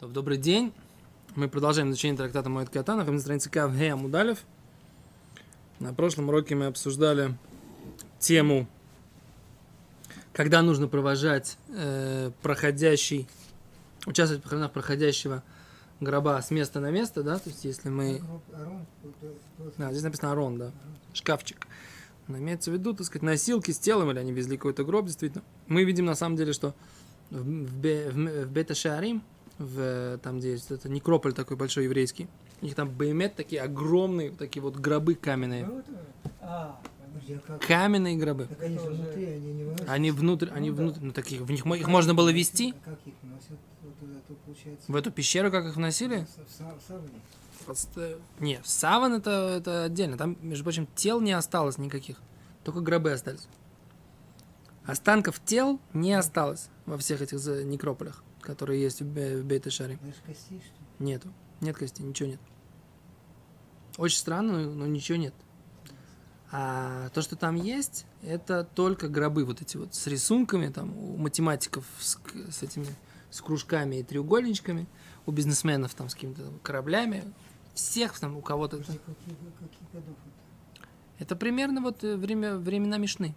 Добрый 0.00 0.38
день. 0.38 0.72
Мы 1.36 1.48
продолжаем 1.48 1.90
изучение 1.90 2.16
трактата 2.16 2.50
Моэт 2.50 2.68
Катана. 2.68 3.04
Мы 3.04 3.12
на 3.12 3.20
странице 3.20 3.48
Кав 3.48 3.72
Гея 3.72 3.94
Мудалев. 3.94 4.40
На 5.78 5.94
прошлом 5.94 6.28
уроке 6.28 6.56
мы 6.56 6.66
обсуждали 6.66 7.38
тему, 8.18 8.66
когда 10.32 10.62
нужно 10.62 10.88
провожать 10.88 11.56
э, 11.68 12.32
проходящий, 12.42 13.28
участвовать 14.04 14.40
в 14.40 14.42
похоронах 14.42 14.72
проходящего 14.72 15.44
гроба 16.00 16.42
с 16.42 16.50
места 16.50 16.80
на 16.80 16.90
место, 16.90 17.22
да, 17.22 17.38
то 17.38 17.48
есть 17.48 17.64
если 17.64 17.88
мы... 17.88 18.20
Да, 19.78 19.92
здесь 19.92 20.02
написано 20.02 20.32
Арон, 20.32 20.58
да, 20.58 20.72
шкафчик. 21.12 21.66
Но 22.26 22.38
имеется 22.38 22.72
в 22.72 22.74
виду, 22.74 22.94
так 22.94 23.06
сказать, 23.06 23.22
носилки 23.22 23.70
с 23.70 23.78
телом, 23.78 24.10
или 24.10 24.18
они 24.18 24.32
везли 24.32 24.56
какой-то 24.56 24.82
гроб, 24.84 25.06
действительно. 25.06 25.44
Мы 25.68 25.84
видим 25.84 26.04
на 26.04 26.16
самом 26.16 26.36
деле, 26.36 26.52
что 26.52 26.74
в, 27.30 27.42
в, 27.42 27.80
в, 27.80 28.44
в 28.44 28.50
Бета-Шарим, 28.50 29.22
в, 29.58 30.18
там, 30.18 30.38
где 30.38 30.52
есть 30.52 30.70
это 30.70 30.88
некрополь 30.88 31.32
такой 31.32 31.56
большой 31.56 31.84
еврейский, 31.84 32.28
у 32.60 32.64
них 32.64 32.74
там 32.74 32.90
баймет 32.90 33.34
такие 33.36 33.62
огромные, 33.62 34.30
такие 34.30 34.62
вот 34.62 34.76
гробы 34.76 35.14
каменные. 35.14 35.64
Подожди, 35.64 35.92
а? 36.40 36.80
Каменные 37.66 38.16
гробы. 38.16 38.46
Так 38.46 38.62
они 38.62 38.78
же 38.78 38.90
внутри, 38.90 39.24
они 39.26 39.52
не 39.52 39.64
выносят. 39.64 39.88
Они 39.88 40.10
внутрь, 40.10 40.48
они 40.50 40.70
Ну 40.70 40.76
да. 40.76 40.82
внутрь, 40.82 41.00
ну 41.02 41.12
таких, 41.12 41.40
в 41.42 41.50
них, 41.50 41.64
их 41.64 41.86
можно 41.86 42.14
было 42.14 42.30
вести 42.30 42.74
А 42.84 42.90
как 42.90 42.98
их 43.06 43.14
носят? 43.22 43.58
Вот 43.82 43.98
туда, 43.98 44.14
то 44.26 44.34
получается. 44.34 44.90
в 44.90 44.96
эту 44.96 45.10
пещеру, 45.12 45.50
как 45.52 45.64
их 45.66 45.76
вносили. 45.76 46.26
Просто- 47.64 48.18
Не, 48.40 48.60
в 48.62 48.68
саван 48.68 49.14
это, 49.14 49.56
это 49.58 49.84
отдельно. 49.84 50.16
Там, 50.18 50.36
между 50.42 50.64
прочим, 50.64 50.88
тел 50.96 51.20
не 51.20 51.32
осталось 51.32 51.78
никаких. 51.78 52.16
Только 52.64 52.80
гробы 52.80 53.12
остались. 53.12 53.46
Останков 54.84 55.40
тел 55.44 55.78
не 55.92 56.12
осталось 56.14 56.68
во 56.84 56.98
всех 56.98 57.22
этих 57.22 57.38
некрополях, 57.64 58.22
которые 58.44 58.80
есть 58.80 59.00
в, 59.00 59.06
Бе- 59.06 59.40
в 59.40 59.44
Бейт-Шаре. 59.44 59.98
Даже 60.00 60.20
костей, 60.26 60.60
что 60.60 61.04
ли? 61.04 61.10
Нету. 61.10 61.32
Нет 61.60 61.76
костей, 61.76 62.04
ничего 62.04 62.28
нет. 62.30 62.40
Очень 63.96 64.18
странно, 64.18 64.70
но, 64.70 64.86
ничего 64.86 65.18
нет. 65.18 65.34
А 66.50 67.08
то, 67.10 67.22
что 67.22 67.36
там 67.36 67.56
есть, 67.56 68.06
это 68.22 68.64
только 68.64 69.08
гробы 69.08 69.44
вот 69.44 69.60
эти 69.60 69.76
вот 69.76 69.94
с 69.94 70.06
рисунками, 70.06 70.68
там 70.68 70.96
у 70.96 71.16
математиков 71.16 71.84
с, 71.98 72.18
с 72.50 72.62
этими 72.62 72.86
с 73.30 73.40
кружками 73.40 73.96
и 73.96 74.02
треугольничками, 74.04 74.86
у 75.26 75.32
бизнесменов 75.32 75.94
там 75.94 76.08
с 76.08 76.14
какими-то 76.14 76.52
кораблями, 76.62 77.24
всех 77.74 78.18
там 78.20 78.36
у 78.36 78.40
кого-то. 78.40 78.76
Подожди, 78.76 79.00
годов 79.92 80.14
это? 80.24 80.84
Это 81.18 81.36
примерно 81.36 81.80
вот 81.80 82.04
э, 82.04 82.16
время, 82.16 82.56
времена 82.56 82.96
Мишны. 82.98 83.34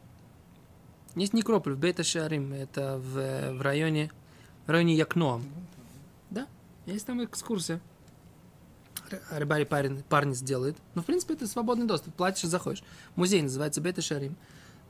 Есть 1.15 1.33
некрополь 1.33 1.73
в 1.73 1.79
Бейта 1.79 2.03
Шарим, 2.03 2.53
это 2.53 2.99
в, 2.99 3.17
э, 3.17 3.53
в 3.53 3.61
районе, 3.61 4.11
в 4.67 4.69
районе 4.69 4.95
Якноам. 4.95 5.43
Да, 6.29 6.47
есть 6.85 7.05
там 7.05 7.23
экскурсия. 7.23 7.79
Рыбари 9.31 9.63
парень, 9.63 10.03
парни 10.03 10.33
сделает. 10.33 10.75
Ну, 10.93 11.01
в 11.01 11.05
принципе, 11.05 11.33
это 11.33 11.47
свободный 11.47 11.87
доступ. 11.87 12.13
Платишь 12.13 12.49
заходишь. 12.49 12.83
Музей 13.15 13.41
называется 13.41 13.79
Бета 13.79 14.01
Шарим. 14.01 14.35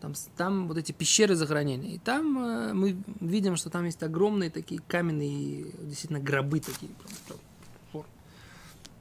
Там, 0.02 0.14
там 0.36 0.68
вот 0.68 0.78
эти 0.78 0.92
пещеры 0.92 1.36
захоронения. 1.36 1.96
И 1.96 1.98
там 2.00 2.38
э, 2.40 2.74
мы 2.74 2.98
видим, 3.20 3.56
что 3.56 3.70
там 3.70 3.86
есть 3.86 4.02
огромные 4.04 4.50
такие 4.50 4.82
каменные, 4.88 5.66
действительно, 5.82 6.20
гробы 6.20 6.60
такие. 6.60 6.92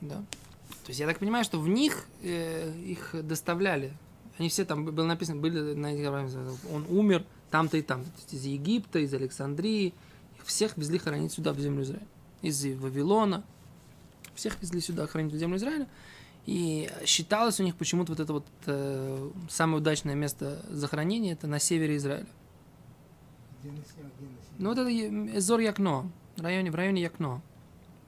Да. 0.00 0.16
То 0.16 0.90
есть 0.90 1.00
я 1.00 1.06
так 1.06 1.18
понимаю, 1.18 1.44
что 1.44 1.58
в 1.58 1.68
них 1.68 2.04
э, 2.22 2.72
их 2.80 3.14
доставляли. 3.26 3.92
Они 4.38 4.48
все 4.48 4.64
там 4.64 4.84
было 4.84 5.06
написано, 5.06 5.40
были 5.40 5.74
на 5.74 5.94
этих 5.94 6.08
он 6.70 6.86
умер 6.88 7.24
там-то 7.50 7.78
и 7.78 7.82
там. 7.82 8.04
Из 8.30 8.44
Египта, 8.44 8.98
из 8.98 9.12
Александрии. 9.14 9.94
Всех 10.46 10.76
везли 10.76 10.98
хоронить 10.98 11.32
сюда, 11.32 11.52
в 11.52 11.58
землю 11.58 11.82
Израиля. 11.82 12.06
Из 12.40 12.64
Вавилона. 12.64 13.44
Всех 14.34 14.60
везли 14.62 14.80
сюда 14.80 15.06
хоронить 15.06 15.32
в 15.32 15.36
землю 15.36 15.56
Израиля. 15.56 15.88
И 16.46 16.88
считалось 17.04 17.58
у 17.58 17.64
них 17.64 17.74
почему-то 17.74 18.12
вот 18.12 18.20
это 18.20 18.32
вот 18.32 18.46
э, 18.66 19.30
самое 19.50 19.78
удачное 19.78 20.14
место 20.14 20.64
захоронения 20.70 21.32
это 21.32 21.48
на 21.48 21.58
севере 21.58 21.96
Израиля. 21.96 22.26
Где 23.60 23.72
на 23.72 23.78
север, 23.78 24.10
где 24.16 24.26
на 24.26 24.42
север? 24.42 24.54
Ну 24.58 24.68
вот 24.68 24.78
это 24.78 25.38
Эзор 25.38 25.58
Якно, 25.58 26.08
в 26.36 26.42
районе, 26.42 26.70
в 26.70 26.76
районе 26.76 27.02
Якно. 27.02 27.42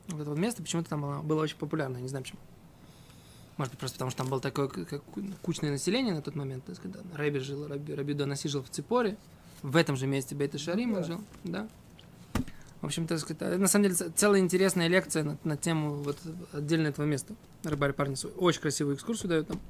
Вот 0.06 0.20
это 0.20 0.30
вот 0.30 0.38
место 0.38 0.62
почему-то 0.62 0.90
там 0.90 1.00
было, 1.00 1.20
было 1.20 1.42
очень 1.42 1.56
популярно, 1.56 1.96
я 1.96 2.02
не 2.02 2.08
знаю 2.08 2.22
почему. 2.22 2.40
Может 3.56 3.72
быть, 3.72 3.80
просто 3.80 3.96
потому 3.96 4.12
что 4.12 4.18
там 4.18 4.30
было 4.30 4.40
такое 4.40 4.68
как 4.68 5.02
кучное 5.42 5.72
население 5.72 6.14
на 6.14 6.22
тот 6.22 6.36
момент. 6.36 6.64
То 6.64 6.70
есть, 6.70 6.80
когда 6.80 7.00
Раби 7.14 7.40
жил, 7.40 7.66
Раби, 7.66 7.92
Раби 7.92 8.14
Донаси 8.14 8.48
жил 8.48 8.62
в 8.62 8.70
Ципоре, 8.70 9.16
в 9.62 9.74
этом 9.74 9.96
же 9.96 10.06
месте 10.06 10.36
Бейта 10.36 10.58
Шарим 10.58 10.90
он 10.90 11.00
да. 11.00 11.02
жил, 11.02 11.20
да. 11.42 11.68
В 12.80 12.86
общем, 12.86 13.06
так 13.06 13.18
сказать, 13.18 13.42
это, 13.42 13.58
на 13.58 13.66
самом 13.66 13.84
деле 13.90 13.94
целая 14.14 14.40
интересная 14.40 14.86
лекция 14.86 15.24
на, 15.24 15.38
на 15.42 15.56
тему 15.56 15.94
вот 15.96 16.16
отдельно 16.52 16.88
этого 16.88 17.06
места. 17.06 17.34
Рыбарь 17.64 17.92
парни 17.92 18.14
свой. 18.14 18.32
Очень 18.36 18.60
красивую 18.60 18.94
экскурсию 18.96 19.28
дают 19.28 19.48
там. 19.48 19.60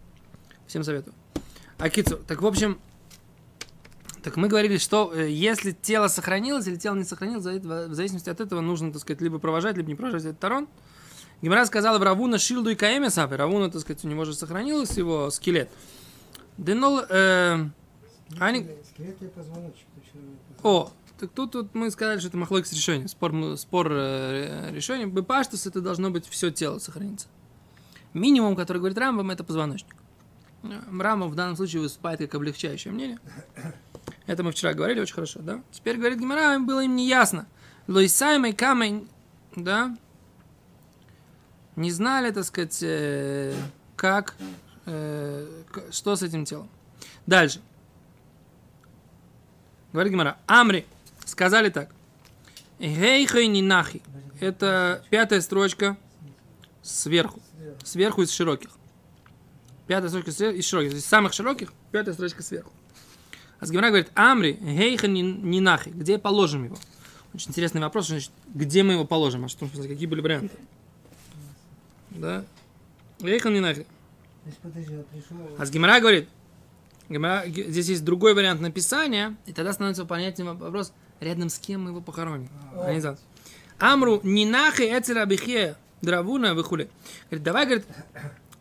Всем 0.66 0.84
советую. 0.84 1.14
Акицу. 1.78 2.18
Так, 2.26 2.42
в 2.42 2.46
общем, 2.46 2.78
так 4.22 4.36
мы 4.36 4.48
говорили, 4.48 4.76
что 4.76 5.10
э, 5.14 5.30
если 5.30 5.70
тело 5.72 6.08
сохранилось 6.08 6.66
или 6.66 6.76
тело 6.76 6.96
не 6.96 7.04
сохранилось, 7.04 7.44
в 7.44 7.94
зависимости 7.94 8.28
от 8.28 8.40
этого 8.40 8.60
нужно, 8.60 8.92
так 8.92 9.00
сказать, 9.00 9.22
либо 9.22 9.38
провожать, 9.38 9.76
либо 9.76 9.88
не 9.88 9.94
провожать 9.94 10.24
этот 10.24 10.38
тарон. 10.38 10.68
Гимара 11.40 11.64
сказала 11.64 11.98
в 11.98 12.02
Равуна 12.02 12.36
Шилду 12.36 12.68
и 12.70 12.74
Каэме 12.74 13.10
Сапи. 13.10 13.36
Равуна, 13.36 13.70
так 13.70 13.80
сказать, 13.80 14.04
у 14.04 14.08
него 14.08 14.24
же 14.26 14.34
сохранился 14.34 14.98
его 15.00 15.30
скелет. 15.30 15.70
Денол, 16.58 17.00
э, 17.08 17.64
они- 18.40 18.68
Скелет- 18.92 19.22
и 19.22 19.26
позвоночник. 19.28 19.86
о, 20.64 20.90
так 21.18 21.30
тут, 21.32 21.52
тут 21.52 21.74
мы 21.74 21.90
сказали, 21.90 22.18
что 22.18 22.28
это 22.28 22.36
махлойкс 22.36 22.72
решение. 22.72 23.08
Спор, 23.08 23.32
спор 23.56 23.88
э, 23.90 24.70
решения. 24.72 25.06
Бепаштус 25.06 25.66
это 25.66 25.80
должно 25.80 26.10
быть 26.10 26.26
все 26.28 26.50
тело 26.50 26.78
сохранится. 26.78 27.28
Минимум, 28.14 28.56
который 28.56 28.78
говорит 28.78 28.98
Рамбам, 28.98 29.30
это 29.30 29.42
позвоночник. 29.42 29.96
Э, 30.62 30.80
Рамбам 30.98 31.30
в 31.30 31.34
данном 31.34 31.56
случае 31.56 31.82
выступает 31.82 32.20
как 32.20 32.34
облегчающее 32.34 32.92
мнение. 32.92 33.18
Это 34.26 34.42
мы 34.42 34.52
вчера 34.52 34.74
говорили 34.74 35.00
очень 35.00 35.14
хорошо, 35.14 35.40
да? 35.40 35.62
Теперь, 35.72 35.96
говорит 35.96 36.18
Гимара, 36.18 36.54
им 36.54 36.66
было 36.66 36.84
им 36.84 36.94
не 36.94 37.08
ясно. 37.08 37.46
Лойсаймой 37.88 38.52
камень, 38.52 39.08
да? 39.56 39.96
Не 41.76 41.90
знали, 41.90 42.30
так 42.30 42.44
сказать, 42.44 42.78
э, 42.82 43.54
как, 43.96 44.36
э, 44.86 45.62
что 45.90 46.14
с 46.14 46.22
этим 46.22 46.44
телом. 46.44 46.68
Дальше. 47.26 47.60
Говорит 49.92 50.12
Гимара, 50.12 50.38
Амри, 50.46 50.86
сказали 51.28 51.68
так. 51.70 51.90
Гейхай 52.78 53.46
не 53.46 53.62
нахи. 53.62 54.02
Это 54.40 55.04
пятая 55.10 55.40
строчка 55.40 55.96
сверху. 56.82 57.40
Сверху. 57.84 58.22
Из 58.22 58.30
широких. 58.30 58.70
Пятая 59.86 60.08
строчка 60.08 60.30
из 60.30 60.66
широких. 60.66 60.94
Из 60.94 61.04
самых 61.04 61.32
широких, 61.32 61.72
пятая 61.92 62.14
строчка 62.14 62.42
сверху. 62.42 62.72
А 63.60 63.66
с 63.66 63.70
Гимара 63.70 63.88
говорит, 63.88 64.10
Амри, 64.14 64.52
гейха 64.52 65.08
не, 65.08 65.22
не 65.22 65.60
нахи. 65.60 65.88
Где 65.88 66.18
положим 66.18 66.66
его? 66.66 66.76
Очень 67.34 67.50
интересный 67.50 67.80
вопрос, 67.80 68.08
значит, 68.08 68.30
где 68.46 68.82
мы 68.82 68.92
его 68.92 69.04
положим? 69.04 69.44
А 69.44 69.48
что, 69.48 69.66
какие 69.66 70.06
были 70.06 70.20
варианты? 70.20 70.56
Да? 72.10 72.44
Гейха 73.18 73.50
не 73.50 73.60
нахи. 73.60 73.86
То 74.44 74.48
есть, 74.50 74.58
подожди, 74.58 74.94
а 74.94 75.02
пришел... 75.12 75.36
А 75.58 75.66
с 75.66 75.70
Гимара 75.70 76.00
говорит, 76.00 76.28
здесь 77.08 77.88
есть 77.88 78.04
другой 78.04 78.34
вариант 78.34 78.60
написания, 78.60 79.36
и 79.46 79.52
тогда 79.52 79.72
становится 79.72 80.04
понятен 80.04 80.46
вопрос, 80.46 80.92
рядом 81.20 81.48
с 81.48 81.58
кем 81.58 81.84
мы 81.84 81.90
его 81.90 82.00
похороним. 82.00 82.48
Амру 83.78 84.20
нинахи 84.24 84.82
эцера 84.82 85.24
бихе 85.24 85.76
дравуна 86.02 86.54
выхули. 86.54 86.88
Говорит, 87.30 87.44
давай, 87.44 87.64
говорит, 87.66 87.86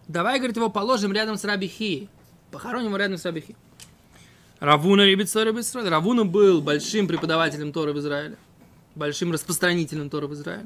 давай, 0.07 0.37
говорит, 0.37 0.55
его 0.55 0.69
положим 0.69 1.11
рядом 1.13 1.37
с 1.37 1.43
Рабихи. 1.43 2.09
Похороним 2.51 2.87
его 2.87 2.97
рядом 2.97 3.17
с 3.17 3.25
Рабихи. 3.25 3.55
Равуна 4.59 5.05
ребит 5.05 5.33
ребит 5.35 5.65
Равуна 5.75 6.25
был 6.25 6.61
большим 6.61 7.07
преподавателем 7.07 7.71
Торы 7.71 7.93
в 7.93 7.99
Израиле. 7.99 8.37
Большим 8.95 9.31
распространителем 9.31 10.09
Торы 10.09 10.27
в 10.27 10.33
Израиле. 10.33 10.65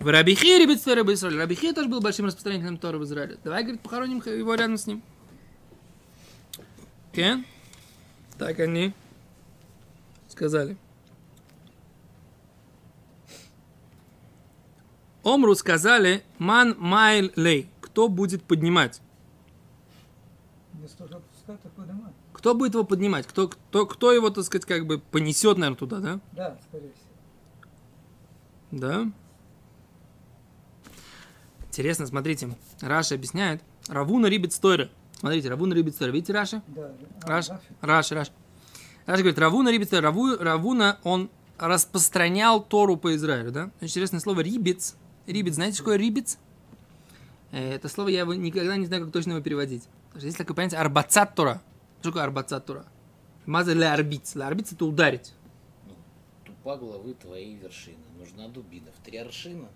В 0.00 0.08
Рабихи 0.08 0.58
ребит 0.58 0.84
ребит 0.86 1.22
Рабихи 1.22 1.72
тоже 1.72 1.88
был 1.88 2.00
большим 2.00 2.26
распространителем 2.26 2.78
Торы 2.78 2.98
в 2.98 3.04
Израиле. 3.04 3.38
Давай, 3.44 3.62
говорит, 3.62 3.80
похороним 3.80 4.22
его 4.24 4.54
рядом 4.54 4.78
с 4.78 4.86
ним. 4.86 5.02
Кен? 7.12 7.44
Так 8.38 8.60
они 8.60 8.92
сказали. 10.28 10.76
אמרו 15.22 15.54
сказали, 15.54 16.22
מאן 16.38 16.76
מעייל 16.78 17.30
ליה. 17.36 17.70
Кто 17.80 18.08
будет 18.08 18.42
поднимать? 18.44 19.00
Кто 22.32 22.54
будет 22.54 22.74
его 22.74 22.84
поднимать? 22.84 23.26
Кто, 23.26 23.48
кто, 23.48 23.86
кто 23.86 24.12
его, 24.12 24.30
так 24.30 24.44
сказать, 24.44 24.64
как 24.64 24.86
бы 24.86 24.98
понесет, 24.98 25.58
наверное, 25.58 25.78
туда, 25.78 25.98
да? 25.98 26.20
Да, 26.32 26.58
скорее 26.68 26.92
всего. 26.92 27.08
Да. 28.70 29.12
Интересно, 31.68 32.06
смотрите. 32.06 32.56
Раши 32.80 33.16
объясняет. 33.16 33.62
Рав 33.88 34.07
Уна 34.07 34.26
ריבץ 34.26 34.52
תורה. 34.52 34.88
Смотрите, 35.18 35.48
Рав 35.48 35.61
Уна 35.61 35.74
ריבץ 35.74 35.94
תורה. 35.94 36.12
Видите 36.12 36.32
Раши? 36.32 36.62
Да. 36.68 36.92
А, 37.22 37.28
Раш, 37.28 37.48
Рафи? 37.48 37.66
Раш, 37.80 38.12
Раш. 38.12 38.30
Раша 39.06 39.22
говорит, 39.22 39.38
Равуна 39.38 39.70
рибит 39.70 39.88
стойра. 39.88 40.04
Раву, 40.04 40.36
Равуна, 40.36 40.98
он 41.02 41.30
распространял 41.58 42.62
Тору 42.62 42.96
по 42.96 43.14
Израилю, 43.16 43.50
да? 43.50 43.70
Очень 43.80 43.88
интересное 43.88 44.20
слово 44.20 44.40
рибец. 44.40 44.96
Рибец, 45.28 45.54
знаете, 45.54 45.74
что 45.74 45.84
такое 45.84 45.98
рибец? 45.98 46.38
Э, 47.52 47.74
Это 47.74 47.88
слово 47.88 48.08
я 48.08 48.24
никогда 48.24 48.76
не 48.76 48.86
знаю, 48.86 49.04
как 49.04 49.12
точно 49.12 49.32
его 49.32 49.42
переводить. 49.42 49.84
Потому 50.06 50.20
что 50.20 50.26
есть 50.26 50.38
такое 50.38 50.56
понятие 50.56 50.80
арбацат 50.80 51.34
Тора. 51.34 51.60
Что 52.00 52.10
такое 52.10 52.24
арбацат 52.24 52.64
Тора? 52.64 52.86
Маза 53.46 53.72
ля 53.74 53.92
арбиц. 53.92 54.34
Ля 54.34 54.46
арбиц 54.46 54.72
это 54.72 54.84
ударить. 54.86 55.34
Тупа 56.44 56.76
главы 56.76 57.14
твоей 57.14 57.56
вершины. 57.56 57.98
Нужна 58.18 58.48
дубина. 58.48 58.88
В 58.98 59.04
три 59.04 59.18
аршина. 59.18 59.68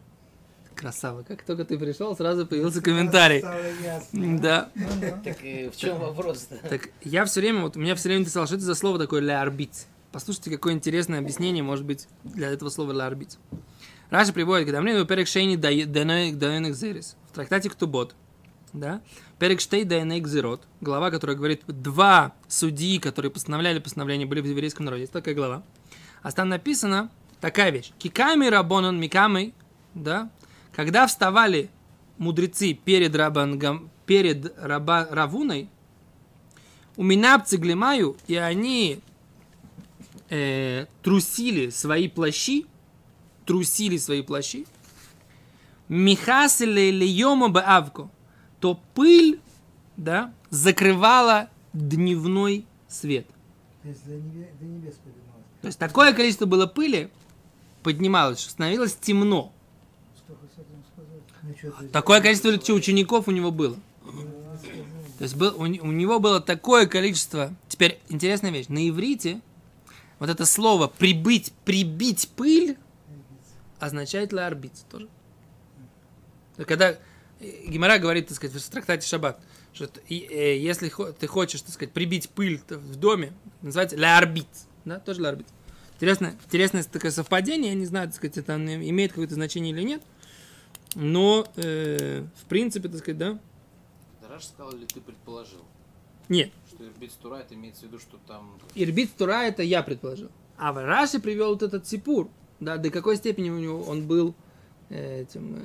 Красава. 0.75 1.23
Как 1.23 1.43
только 1.43 1.67
ты 1.67 1.79
пришел, 1.79 2.17
сразу 2.17 2.47
появился 2.47 2.81
комментарий. 2.81 3.43
Да. 3.43 4.71
Ну, 4.75 4.87
ну. 5.01 5.23
Так 5.23 5.45
э, 5.45 5.71
в 5.71 5.77
чем 5.77 5.99
вопрос-то? 5.99 6.57
Так 6.69 6.89
я 7.03 7.27
все 7.27 7.41
время, 7.41 7.61
вот 7.61 7.77
у 7.77 7.81
меня 7.81 7.95
все 7.95 8.09
время 8.09 8.23
интересовало, 8.23 8.47
что 8.47 8.57
это 8.57 8.65
за 8.65 8.75
слово 8.75 8.99
такое 8.99 9.21
ля 9.21 9.43
арбиц. 9.43 9.87
Послушайте, 10.13 10.51
какое 10.51 10.73
интересное 10.73 11.19
объяснение 11.19 11.63
может 11.63 11.85
быть 11.85 12.09
для 12.25 12.49
этого 12.49 12.71
слова 12.71 12.93
ля 12.93 13.07
арбиц. 13.07 13.39
Раша 14.13 14.35
приводит, 14.35 14.67
когда 14.67 14.83
мне 14.83 15.07
перек 15.07 15.27
шейни 15.27 15.57
даенек 15.57 16.75
зерис. 16.75 17.17
В 17.31 17.33
трактате 17.35 17.71
Ктубот. 17.71 18.15
Да? 18.75 19.01
Перек 19.39 19.59
штей 19.59 19.85
даенек 19.85 20.29
зерот. 20.29 20.65
Глава, 20.83 21.11
которая 21.11 21.35
говорит, 21.35 21.63
два 21.67 22.35
судьи, 22.47 22.99
которые 22.99 23.31
постановляли 23.31 23.79
постановление, 23.79 24.27
были 24.27 24.43
в 24.43 24.45
еврейском 24.45 24.85
народе. 24.85 25.05
Есть 25.05 25.15
такая 25.15 25.35
глава. 25.35 25.63
А 26.21 26.31
там 26.31 26.51
написано 26.51 27.11
такая 27.41 27.71
вещь. 27.71 27.93
Киками 27.99 28.49
рабонан 28.49 29.01
микамой, 29.01 29.55
да? 29.95 30.31
Когда 30.77 31.07
вставали 31.07 31.71
мудрецы 32.19 32.75
перед, 32.75 33.17
рабангам, 33.17 33.91
перед 34.05 34.53
раба, 34.59 35.09
Равуной, 35.11 35.71
у 36.99 37.03
Минапцы 37.03 37.57
Глимаю, 37.57 38.19
и 38.27 38.35
они 38.35 39.01
э, 40.29 40.85
трусили 41.03 41.71
свои 41.71 42.09
плащи, 42.09 42.67
трусили 43.45 43.97
свои 43.97 44.23
плащи, 44.23 44.67
Михасили 45.89 46.91
льема 46.91 47.49
баавку, 47.49 48.11
то 48.61 48.81
пыль, 48.95 49.41
да, 49.97 50.33
закрывала 50.49 51.51
дневной 51.73 52.65
свет. 52.89 53.27
То 53.83 53.89
есть 53.89 54.05
до 54.07 54.15
небе- 54.15 54.49
до 54.59 54.65
небес. 54.65 54.95
То 55.61 55.67
есть 55.67 55.79
такое 55.79 56.13
количество 56.13 56.47
было 56.47 56.67
пыли, 56.67 57.11
поднималось, 57.83 58.41
что 58.41 58.51
становилось 58.51 58.95
темно. 58.95 59.53
Ну, 61.43 61.89
Такое 61.93 62.21
количество 62.21 62.51
учеников 62.73 63.29
у 63.29 63.31
него 63.31 63.51
было. 63.51 63.77
Ну. 64.05 64.23
То 65.19 65.25
есть 65.25 65.37
был, 65.37 65.55
у, 65.57 65.63
у 65.63 65.93
него 65.93 66.19
было 66.21 66.41
такое 66.41 66.87
количество. 66.87 67.55
Теперь 67.69 68.01
интересная 68.09 68.51
вещь. 68.51 68.69
На 68.69 68.89
иврите 68.89 69.41
вот 70.19 70.31
это 70.31 70.47
слово 70.47 70.87
прибыть, 70.89 71.53
прибить 71.65 72.29
пыль 72.37 72.77
означает 73.83 74.33
ларбиц 74.33 74.85
тоже. 74.89 75.09
Когда 76.57 76.93
э, 76.93 76.97
Гимара 77.67 77.99
говорит, 77.99 78.29
так 78.29 78.37
сказать, 78.37 78.55
в 78.55 78.71
трактате 78.71 79.07
Шаббат, 79.07 79.41
что 79.73 79.91
э, 80.09 80.59
если 80.59 80.93
ты 81.19 81.27
хочешь, 81.27 81.63
так 81.63 81.73
сказать, 81.73 81.93
прибить 81.93 82.31
пыль 82.31 82.61
в 82.69 82.97
доме, 82.97 83.33
называется 83.61 83.99
ларбиц, 83.99 84.69
да, 84.85 85.01
тоже 85.01 85.21
ларбиц. 85.23 85.47
Интересно, 85.95 86.35
интересное 86.45 86.85
такое 86.85 87.11
совпадение, 87.11 87.73
я 87.73 87.79
не 87.79 87.87
знаю, 87.87 88.07
так 88.07 88.17
сказать, 88.17 88.39
это 88.39 88.55
имеет 88.57 89.13
какое-то 89.13 89.35
значение 89.35 89.73
или 89.73 89.83
нет, 89.83 90.03
но 90.95 91.47
э, 91.57 92.25
в 92.41 92.45
принципе, 92.45 92.89
так 92.89 92.99
сказать, 92.99 93.19
да, 93.19 93.39
Раш 94.29 94.45
сказал 94.45 94.73
или 94.73 94.87
ты 94.87 95.01
предположил? 95.01 95.65
нет, 96.29 96.53
Что 96.69 96.87
Ирбит 96.87 97.13
Тура, 97.21 97.37
это 97.37 97.55
имеется 97.55 97.83
в 97.83 97.85
виду, 97.89 97.99
что 97.99 98.19
там... 98.29 98.59
Ирбит 98.77 99.15
Тура 99.17 99.43
это 99.43 99.65
я 99.65 99.83
предположил. 99.83 100.31
А 100.57 100.73
Раши 100.73 101.19
привел 101.19 101.51
вот 101.51 101.63
этот 101.63 101.89
Сипур. 101.89 102.31
Да, 102.63 102.77
до 102.79 102.91
какой 102.91 103.17
степени 103.17 103.51
у 103.51 103.59
него 103.59 103.83
он 103.83 104.07
был 104.07 104.35
э, 104.89 105.23
этим... 105.23 105.57
э, 105.57 105.65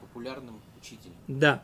популярным 0.00 0.58
учителем. 0.80 1.14
да. 1.28 1.62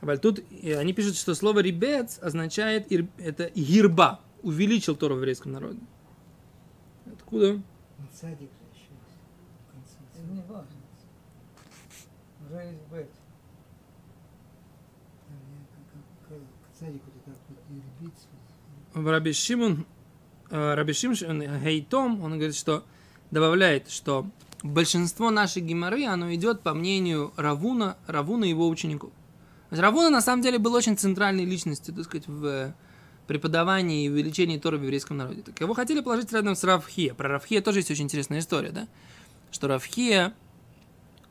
А 0.00 0.16
тут 0.18 0.40
э, 0.62 0.76
они 0.76 0.92
пишут, 0.92 1.16
что 1.16 1.34
слово 1.36 1.60
ребец 1.60 2.18
означает 2.20 2.90
ир- 2.90 3.08
это 3.18 3.50
гирба. 3.54 4.20
Увеличил 4.42 4.94
Тору 4.96 5.14
в 5.14 5.18
еврейском 5.18 5.52
народе. 5.52 5.78
Откуда? 7.06 7.60
Садик 8.12 8.50
же 8.50 8.64
еще 8.74 8.90
есть. 8.92 9.96
Это 10.14 10.22
не 10.32 10.42
важно. 10.42 10.76
Уже 12.48 12.56
есть 12.66 12.82
бет. 12.92 13.10
Как- 16.28 16.28
как- 16.28 16.38
К 16.74 16.78
так 17.24 17.36
вот 17.48 17.58
и 18.94 19.00
в 19.00 19.08
Раби 19.10 19.32
Шимон, 19.32 19.86
Раби 20.50 20.92
Шимшон 20.92 21.42
Хейтом, 21.62 22.22
он 22.22 22.32
говорит, 22.32 22.56
что 22.56 22.84
добавляет, 23.30 23.90
что 23.90 24.26
большинство 24.62 25.30
нашей 25.30 25.62
геморы, 25.62 26.04
оно 26.06 26.32
идет 26.34 26.60
по 26.62 26.74
мнению 26.74 27.32
Равуна, 27.36 27.96
Равуна 28.06 28.44
и 28.44 28.50
его 28.50 28.68
учеников. 28.68 29.12
Равуна 29.70 30.10
на 30.10 30.20
самом 30.20 30.42
деле 30.42 30.58
был 30.58 30.74
очень 30.74 30.96
центральной 30.96 31.44
личностью, 31.44 31.94
так 31.94 32.04
сказать, 32.04 32.28
в 32.28 32.44
э, 32.44 32.74
преподавании 33.26 34.06
и 34.06 34.08
увеличении 34.08 34.58
Торы 34.58 34.78
в 34.78 34.82
еврейском 34.82 35.16
народе. 35.16 35.42
Так 35.42 35.60
его 35.60 35.74
хотели 35.74 36.00
положить 36.00 36.32
рядом 36.32 36.54
с 36.54 36.62
Равхия. 36.62 37.14
Про 37.14 37.28
Равхия 37.28 37.60
тоже 37.60 37.80
есть 37.80 37.90
очень 37.90 38.04
интересная 38.04 38.38
история, 38.38 38.70
да? 38.70 38.88
Что 39.50 39.66
Равхия 39.68 40.34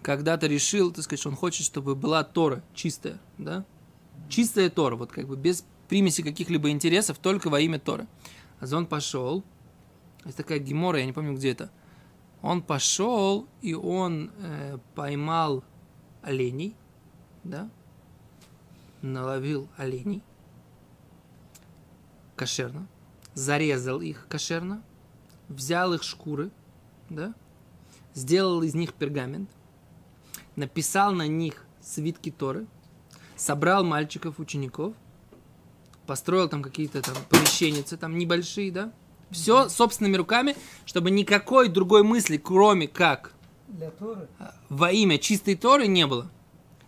когда-то 0.01 0.47
решил, 0.47 0.91
так 0.91 1.03
сказать, 1.03 1.19
что 1.21 1.29
он 1.29 1.35
хочет, 1.35 1.65
чтобы 1.65 1.95
была 1.95 2.23
Тора 2.23 2.62
чистая, 2.73 3.19
да? 3.38 3.65
Чистая 4.29 4.69
Тора, 4.69 4.95
вот 4.95 5.12
как 5.12 5.27
бы 5.27 5.38
без 5.38 5.65
примеси 5.88 6.21
каких-либо 6.21 6.69
интересов, 6.69 7.17
только 7.19 7.50
во 7.50 7.59
имя 7.59 7.79
Торы. 7.79 8.07
А 8.71 8.77
он 8.77 8.88
пошел, 8.88 9.44
есть 10.25 10.38
такая 10.38 10.59
гемора, 10.59 11.00
я 11.00 11.06
не 11.06 11.13
помню, 11.13 11.35
где 11.35 11.51
это. 11.51 11.69
Он 12.41 12.62
пошел, 12.62 13.47
и 13.62 13.73
он 13.73 14.31
э, 14.38 14.77
поймал 14.95 15.63
оленей, 16.21 16.75
да, 17.44 17.69
наловил 19.01 19.69
оленей. 19.77 20.23
Кошерно, 22.35 22.88
зарезал 23.33 24.01
их 24.01 24.27
кошерно, 24.27 24.83
взял 25.47 25.94
их 25.94 26.03
шкуры, 26.03 26.50
да, 27.09 27.33
сделал 28.13 28.63
из 28.63 28.73
них 28.73 28.94
пергамент, 28.94 29.50
написал 30.56 31.12
на 31.13 31.27
них 31.27 31.65
свитки 31.81 32.31
Торы, 32.31 32.67
собрал 33.35 33.83
мальчиков, 33.83 34.39
учеников, 34.39 34.95
построил 36.06 36.48
там 36.50 36.62
какие-то 36.62 37.02
там 37.02 37.16
помещения, 37.30 37.81
там 37.84 38.18
небольшие, 38.18 38.72
да, 38.72 38.92
все 39.31 39.69
собственными 39.69 40.18
руками, 40.18 40.56
чтобы 40.86 41.12
никакой 41.12 41.68
другой 41.68 42.04
мысли, 42.04 42.38
кроме 42.38 42.88
как 42.88 43.34
Для 43.68 43.89
Торы. 43.91 44.27
во 44.70 44.91
имя 44.91 45.18
чистой 45.18 45.56
Торы 45.56 45.88
не 45.88 46.06
было. 46.08 46.29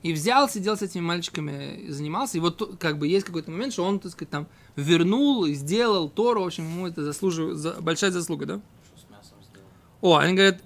И 0.03 0.13
взял, 0.13 0.47
сидел 0.47 0.77
с 0.77 0.81
этими 0.83 1.01
мальчиками, 1.01 1.77
и 1.87 1.89
занимался. 1.89 2.37
И 2.37 2.39
вот 2.41 2.77
как 2.79 2.99
бы 2.99 3.07
есть 3.07 3.25
какой-то 3.25 3.49
момент, 3.51 3.73
что 3.73 3.83
он, 3.83 3.99
так 3.99 4.11
сказать, 4.11 4.29
там 4.29 4.47
вернул 4.75 5.45
и 5.45 5.53
сделал 5.53 6.07
Тору. 6.07 6.43
В 6.43 6.45
общем, 6.45 6.65
ему 6.65 6.87
это 6.87 7.03
заслуживает, 7.03 7.57
за- 7.57 7.81
большая 7.81 8.11
заслуга, 8.11 8.45
да? 8.45 8.61
Что 8.85 9.07
с 9.07 9.09
мясом 9.09 9.37
сделал? 9.43 9.65
О, 10.01 10.17
они 10.17 10.33
говорят, 10.33 10.61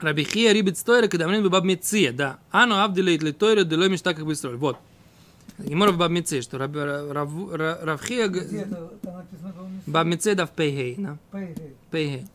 Рабихия 0.00 0.52
рибит 0.52 0.78
стойра, 0.78 1.08
когда 1.08 1.28
мне 1.28 1.40
баб 1.46 1.62
меция, 1.64 2.12
да. 2.12 2.38
Ану 2.50 2.76
авдилейт 2.76 3.22
ли 3.22 3.32
тойра, 3.32 3.64
делой 3.64 3.90
мечта 3.90 4.14
как 4.14 4.24
бы. 4.24 4.34
Вот. 4.56 4.78
Гемор 5.64 5.90
в 5.92 5.98
баб 5.98 6.10
меция, 6.10 6.42
что 6.42 6.58
Раб- 6.58 6.74
Рав- 6.76 7.52
Рав- 7.52 7.82
Равхия 7.82 8.28
г- 8.28 8.40
Где 8.44 8.58
это 8.62 8.92
там 9.02 9.14
написано 9.16 9.52
было? 9.52 9.70
баб 9.86 10.06
меция 10.06 10.34
да 10.34 10.46
в 10.46 10.50
пейгей, 10.50 10.96
да. 10.98 11.18
Пейгей. 11.90 12.26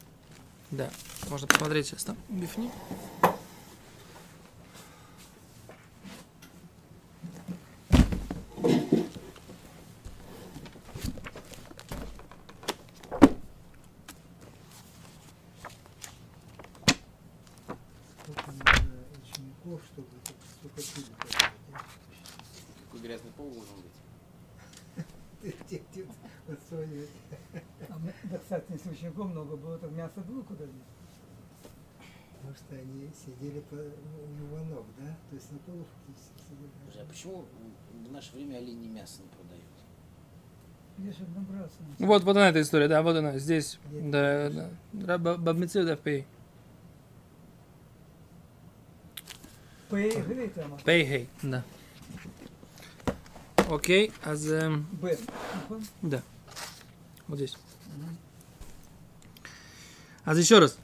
Да. 0.71 0.89
Можно 1.29 1.47
посмотреть 1.47 1.87
сейчас 1.87 2.03
там. 2.03 2.17
Бифни. 2.29 2.69
Учеников, 18.45 19.81
чтобы 19.91 20.07
так 20.23 20.35
столько 20.53 20.75
пыли 20.75 21.05
поднять, 21.17 21.53
а? 21.73 21.77
Какой 22.85 22.94
грязный 23.05 23.31
пол 23.31 23.51
должен 23.51 23.75
быть? 23.81 25.53
А 27.89 27.97
мы- 27.99 28.13
да, 28.23 28.37
кстати, 28.39 28.65
если 28.71 28.89
учеников 28.89 29.29
много 29.29 29.55
было, 29.55 29.77
то 29.77 29.87
мясо 29.89 30.21
было 30.21 30.41
куда 30.41 30.65
деть. 30.65 30.73
Потому 32.33 32.55
что 32.55 32.75
они 32.75 33.09
сидели 33.25 33.59
по, 33.61 33.75
у 33.75 33.77
его 34.43 34.57
ног, 34.65 34.85
да? 34.99 35.05
То 35.29 35.35
есть 35.35 35.51
на 35.51 35.59
полу 35.59 35.85
фактически 35.85 36.39
сидели. 36.49 36.69
Слушай, 36.85 37.03
а 37.03 37.05
почему 37.07 37.45
в 38.07 38.11
наше 38.11 38.33
время 38.35 38.57
оленей 38.57 38.87
мясо 38.89 39.21
не 39.21 39.29
продают? 39.29 39.63
Я 40.97 41.11
же 41.11 41.29
набраться. 41.35 41.77
Вот, 41.99 42.23
вот 42.23 42.37
она 42.37 42.49
эта 42.49 42.61
история, 42.61 42.87
да, 42.87 43.01
вот 43.03 43.15
она, 43.15 43.37
здесь. 43.37 43.79
Где 43.89 44.01
Да, 44.01 44.49
да. 44.49 44.69
Раб- 45.17 45.39
Баб 45.39 45.57
меция 45.57 45.83
да 45.85 45.95
в 45.95 45.99
пей. 45.99 46.25
Там. 50.49 50.77
Пейгей, 50.83 51.29
да. 51.43 51.63
Окей, 53.70 54.12
а 54.24 54.34
за... 54.34 54.82
Бет. 55.00 55.20
נכון? 55.54 55.84
Да. 56.02 56.22
Вот 57.28 57.38
здесь. 57.38 57.56
А 60.24 60.34
еще 60.34 60.58
раз. 60.58 60.76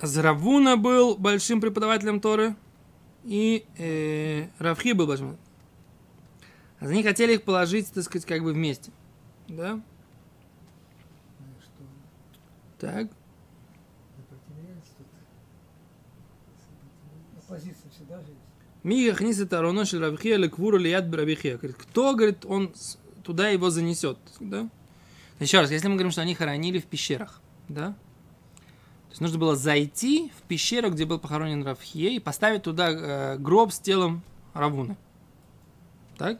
Равуна 0.00 0.76
был 0.76 1.16
большим 1.16 1.60
преподавателем 1.60 2.20
Торы, 2.20 2.54
и 3.24 3.66
э, 3.78 4.48
Равхи 4.58 4.92
был 4.92 5.06
большим. 5.06 5.36
Они 6.78 7.02
хотели 7.02 7.34
их 7.34 7.42
положить, 7.44 7.90
так 7.92 8.04
сказать, 8.04 8.26
как 8.26 8.42
бы 8.42 8.52
вместе. 8.52 8.92
Да? 9.48 9.74
Ну 9.74 11.46
и 11.58 11.62
что? 11.62 11.82
Так. 12.78 13.10
Сопротивлялись 14.16 14.90
тут. 14.96 15.06
Сопротивлялись. 16.60 17.38
Оппозиция 17.38 17.90
всегда 17.90 18.20
же 18.20 18.34
есть. 18.83 18.85
Мига 18.85 19.15
хнис 19.15 19.39
это 19.39 19.61
равно 19.61 19.85
шель 19.85 19.99
Равхия 19.99 20.37
леквура 20.37 20.77
лият 20.77 21.13
Равихия. 21.13 21.57
Говорит, 21.57 21.77
кто, 21.77 22.15
говорит, 22.15 22.45
он 22.45 22.73
туда 23.23 23.49
его 23.49 23.69
занесет. 23.69 24.17
Да? 24.39 24.69
Еще 25.39 25.59
раз, 25.59 25.71
если 25.71 25.87
мы 25.87 25.95
говорим, 25.95 26.11
что 26.11 26.21
они 26.21 26.35
хоронили 26.35 26.79
в 26.79 26.85
пещерах, 26.85 27.41
да? 27.67 27.95
То 29.07 29.11
есть 29.11 29.21
нужно 29.21 29.39
было 29.39 29.55
зайти 29.55 30.31
в 30.37 30.43
пещеру, 30.43 30.91
где 30.91 31.05
был 31.05 31.19
похоронен 31.19 31.63
Равхие, 31.63 32.15
и 32.15 32.19
поставить 32.19 32.63
туда 32.63 32.89
э, 32.91 33.37
гроб 33.37 33.71
с 33.71 33.79
телом 33.79 34.21
Равуны. 34.53 34.97
Так? 36.17 36.39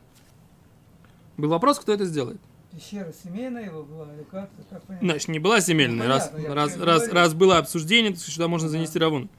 Был 1.37 1.49
вопрос, 1.49 1.79
кто 1.79 1.93
это 1.93 2.05
сделает. 2.05 2.39
Пещера 2.71 3.11
семейная 3.23 3.65
его 3.65 3.83
была, 3.83 4.13
или 4.13 4.23
как? 4.29 4.49
как 4.69 4.83
понять? 4.83 5.01
Значит, 5.01 5.27
не 5.29 5.39
была 5.39 5.61
семейная, 5.61 6.05
Ну, 6.05 6.07
раз, 6.07 6.29
понятно, 6.29 6.53
раз, 6.53 6.77
раз, 6.77 6.99
говорю. 6.99 7.13
раз 7.15 7.33
было 7.33 7.57
обсуждение, 7.57 8.13
то 8.13 8.19
сюда 8.19 8.47
можно 8.47 8.69
занести 8.69 8.99
Равуну. 8.99 9.29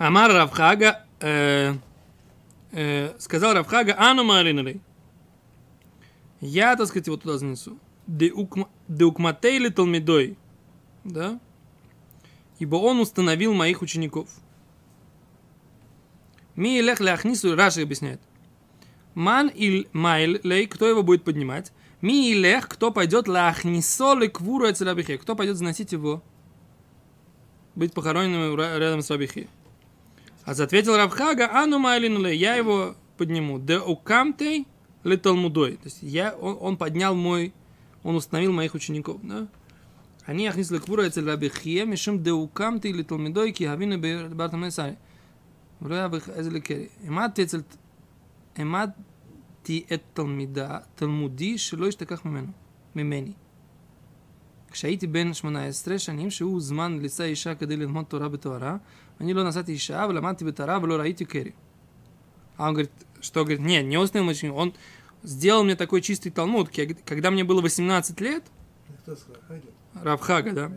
Амар 0.00 0.32
Равхага, 0.32 1.04
э, 1.20 1.74
э, 2.72 3.14
сказал 3.18 3.52
Равхага, 3.52 3.94
ану 3.98 4.24
маринали. 4.24 4.80
Я, 6.40 6.74
так 6.74 6.86
сказать, 6.86 7.06
его 7.06 7.18
туда 7.18 7.36
занесу. 7.36 7.78
Деукматейли 8.06 9.68
толмидой. 9.68 10.38
Да? 11.04 11.38
Ибо 12.58 12.76
он 12.76 13.00
установил 13.00 13.52
моих 13.52 13.82
учеников. 13.82 14.30
Ми 16.56 16.80
лех 16.80 17.00
ляхнису, 17.00 17.54
Раши 17.54 17.82
объясняет. 17.82 18.22
Ман 19.14 19.48
иль 19.48 19.86
майл 19.92 20.40
лей, 20.42 20.66
кто 20.66 20.88
его 20.88 21.02
будет 21.02 21.24
поднимать? 21.24 21.72
Ми 22.00 22.32
илех, 22.32 22.68
кто 22.68 22.90
пойдет 22.90 23.28
лахнисо 23.28 24.14
ле 24.14 24.30
квуру 24.30 24.66
кто 24.72 25.36
пойдет 25.36 25.56
заносить 25.58 25.92
его, 25.92 26.22
быть 27.74 27.92
похороненным 27.92 28.56
рядом 28.56 29.02
с 29.02 29.10
Рабихи. 29.10 29.46
А 30.44 30.52
ответил 30.52 30.96
Равхага: 30.96 31.50
ану 31.52 31.78
майлинле, 31.78 32.34
я 32.34 32.54
его 32.54 32.94
подниму. 33.16 33.58
Де 33.58 33.78
укамтей 33.78 34.66
ли 35.04 35.16
талмудой. 35.16 35.76
То 35.76 35.84
есть 35.84 35.98
я, 36.02 36.34
он, 36.34 36.56
он 36.60 36.76
поднял 36.76 37.14
мой, 37.14 37.52
он 38.02 38.16
установил 38.16 38.52
моих 38.52 38.74
учеников. 38.74 39.20
Да? 39.22 39.48
Они 40.24 40.46
ахнис 40.46 40.70
леквура 40.70 41.08
эцель 41.08 41.26
рабихия, 41.26 41.84
мишим 41.84 42.22
де 42.22 42.32
укамтей 42.32 42.92
ли 42.92 43.04
талмудой, 43.04 43.52
ки 43.52 43.64
хавины 43.64 43.98
бартамей 44.28 44.70
сари. 44.70 44.98
Рабих 45.80 46.28
эзель 46.28 46.60
керри. 46.60 46.90
Эмат 47.02 47.38
эцель... 47.38 47.64
Эмат 48.56 48.96
ти 49.64 49.86
эт 49.88 50.02
талмида, 50.14 50.86
талмуди, 50.98 51.56
шилой 51.56 51.92
штаках 51.92 52.24
мимену. 52.24 52.54
Мимени. 52.94 53.36
כשהייתי 54.71 55.07
בן 55.07 55.33
18 55.33 55.99
שנים, 55.99 56.29
שהוא 56.31 56.61
זמן 56.61 56.99
לישא 57.01 57.23
אישה 57.23 57.55
כדי 57.55 57.77
ללמוד 57.77 58.05
תורה 58.05 58.29
בתוארה, 58.29 58.77
אני 59.21 59.33
לא 59.33 59.43
נשאתי 59.49 59.71
אישה 59.71 60.05
ולמדתי 60.09 60.45
בתורה 60.45 60.79
ולא 60.81 60.95
ראיתי 60.95 61.25
קרי. 61.25 61.51
А 62.57 62.67
он 62.69 62.73
говорит, 62.73 62.91
что 63.21 63.43
говорит, 63.43 63.59
нет, 63.59 63.85
не 63.85 63.97
установил 63.97 64.25
мой 64.25 64.33
ученик, 64.33 64.53
он 64.55 64.73
сделал 65.23 65.63
мне 65.63 65.75
такой 65.75 66.01
чистый 66.01 66.29
талмуд, 66.29 66.69
ке- 66.69 66.93
когда 67.05 67.29
мне 67.31 67.43
было 67.43 67.61
18 67.61 68.21
лет, 68.21 68.43
Ну, 68.89 68.95
Кто 69.03 69.15
сказал? 69.15 69.41
Хаги? 69.47 69.69
Равхага, 70.03 70.51
да, 70.51 70.67
Да, 70.69 70.75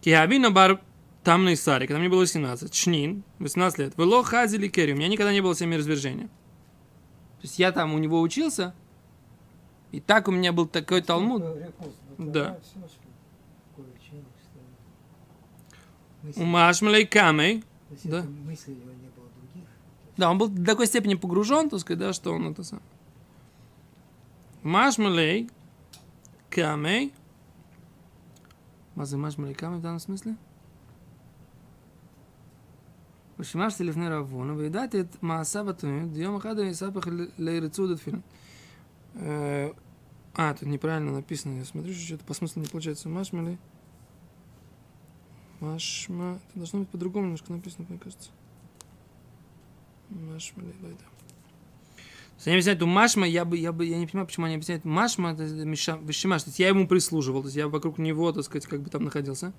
Киабина 0.00 0.50
бар 0.50 0.80
тамный 1.22 1.56
сари, 1.56 1.86
когда 1.86 1.98
мне 1.98 2.08
было 2.08 2.20
18, 2.20 2.74
Шнин, 2.74 3.22
18 3.38 3.78
лет, 3.78 3.92
Вело 3.98 4.22
хазили 4.22 4.68
кери, 4.68 4.92
у 4.92 4.96
меня 4.96 5.08
никогда 5.08 5.32
не 5.32 5.40
было 5.42 5.54
семиразвержения. 5.54 6.26
То 6.26 7.42
есть 7.42 7.58
я 7.58 7.70
там 7.72 7.92
у 7.94 7.98
него 7.98 8.20
учился, 8.22 8.74
и 9.92 10.00
так 10.00 10.28
у 10.28 10.30
меня 10.32 10.52
был 10.52 10.66
такой 10.66 11.00
талмуд. 11.02 11.42
Сколько 11.42 11.66
рекурсов? 11.66 11.94
Вот, 12.18 12.32
Да. 12.32 12.58
ли? 16.22 16.28
Мысли- 16.30 16.42
У 16.42 16.44
Машмалей 16.44 17.06
Камей, 17.06 17.60
То 17.88 17.94
есть 17.94 18.08
да. 18.10 18.18
это 18.20 18.28
мыслей 18.28 18.74
у 18.74 18.76
него 18.78 18.90
не 18.92 19.08
было 19.16 19.26
других. 19.36 19.68
да, 20.16 20.30
он 20.30 20.38
был 20.38 20.48
до 20.48 20.64
такой 20.64 20.86
степени 20.86 21.14
погружен, 21.14 21.68
так 21.70 21.80
сказать, 21.80 21.98
да, 22.00 22.12
что 22.12 22.32
он 22.32 22.46
это 22.50 22.62
сам. 22.64 22.80
Машмалей 24.62 25.50
Камей. 26.50 27.12
Мазы 28.94 29.16
Машмалей 29.16 29.54
Камей 29.54 29.78
в 29.78 29.82
данном 29.82 29.98
смысле? 30.00 30.36
ושמש 33.38 33.80
לפני 33.80 34.08
רבון, 34.08 34.50
וידעתי 34.50 35.00
את 35.00 35.22
מעשיו 35.22 35.70
הטובים, 35.70 36.08
דיום 36.12 36.36
אחד 36.36 36.58
הוא 36.58 36.66
יספח 36.66 37.04
לירצו 37.38 37.86
דתפילין. 37.86 38.20
Э, 39.16 39.72
А, 40.36 40.52
тут 40.54 40.62
неправильно 40.68 41.12
написано. 41.12 41.58
Я 41.58 41.64
смотрю, 41.64 41.92
что 41.94 42.02
что-то 42.02 42.24
по 42.24 42.34
смыслу 42.34 42.62
не 42.62 42.66
получается. 42.68 43.08
Машмали. 43.08 43.58
Машма. 45.59 46.39
Это 46.49 46.59
должно 46.59 46.79
быть 46.79 46.89
по-другому 46.89 47.25
немножко 47.25 47.51
написано, 47.51 47.85
мне 47.89 47.99
кажется. 47.99 48.29
Машмали, 50.09 50.73
лайда. 50.81 51.03
Если 52.37 52.51
они 52.51 52.55
объясняют, 52.55 52.81
Машма, 52.81 53.27
я 53.27 53.43
бы, 53.43 53.57
я 53.57 53.73
бы, 53.73 53.85
я 53.85 53.97
не 53.97 54.07
понимаю, 54.07 54.25
почему 54.25 54.45
они 54.45 54.55
объясняют 54.55 54.85
Машма, 54.85 55.33
это 55.33 55.43
Вишимаш, 55.43 56.43
то 56.43 56.49
есть 56.49 56.59
я 56.59 56.69
ему 56.69 56.87
прислуживал, 56.87 57.41
то 57.41 57.47
есть 57.47 57.57
я 57.57 57.67
вокруг 57.67 57.97
него, 57.97 58.31
так 58.31 58.45
сказать, 58.45 58.65
как 58.65 58.81
бы 58.81 58.89
там 58.89 59.03
находился. 59.03 59.51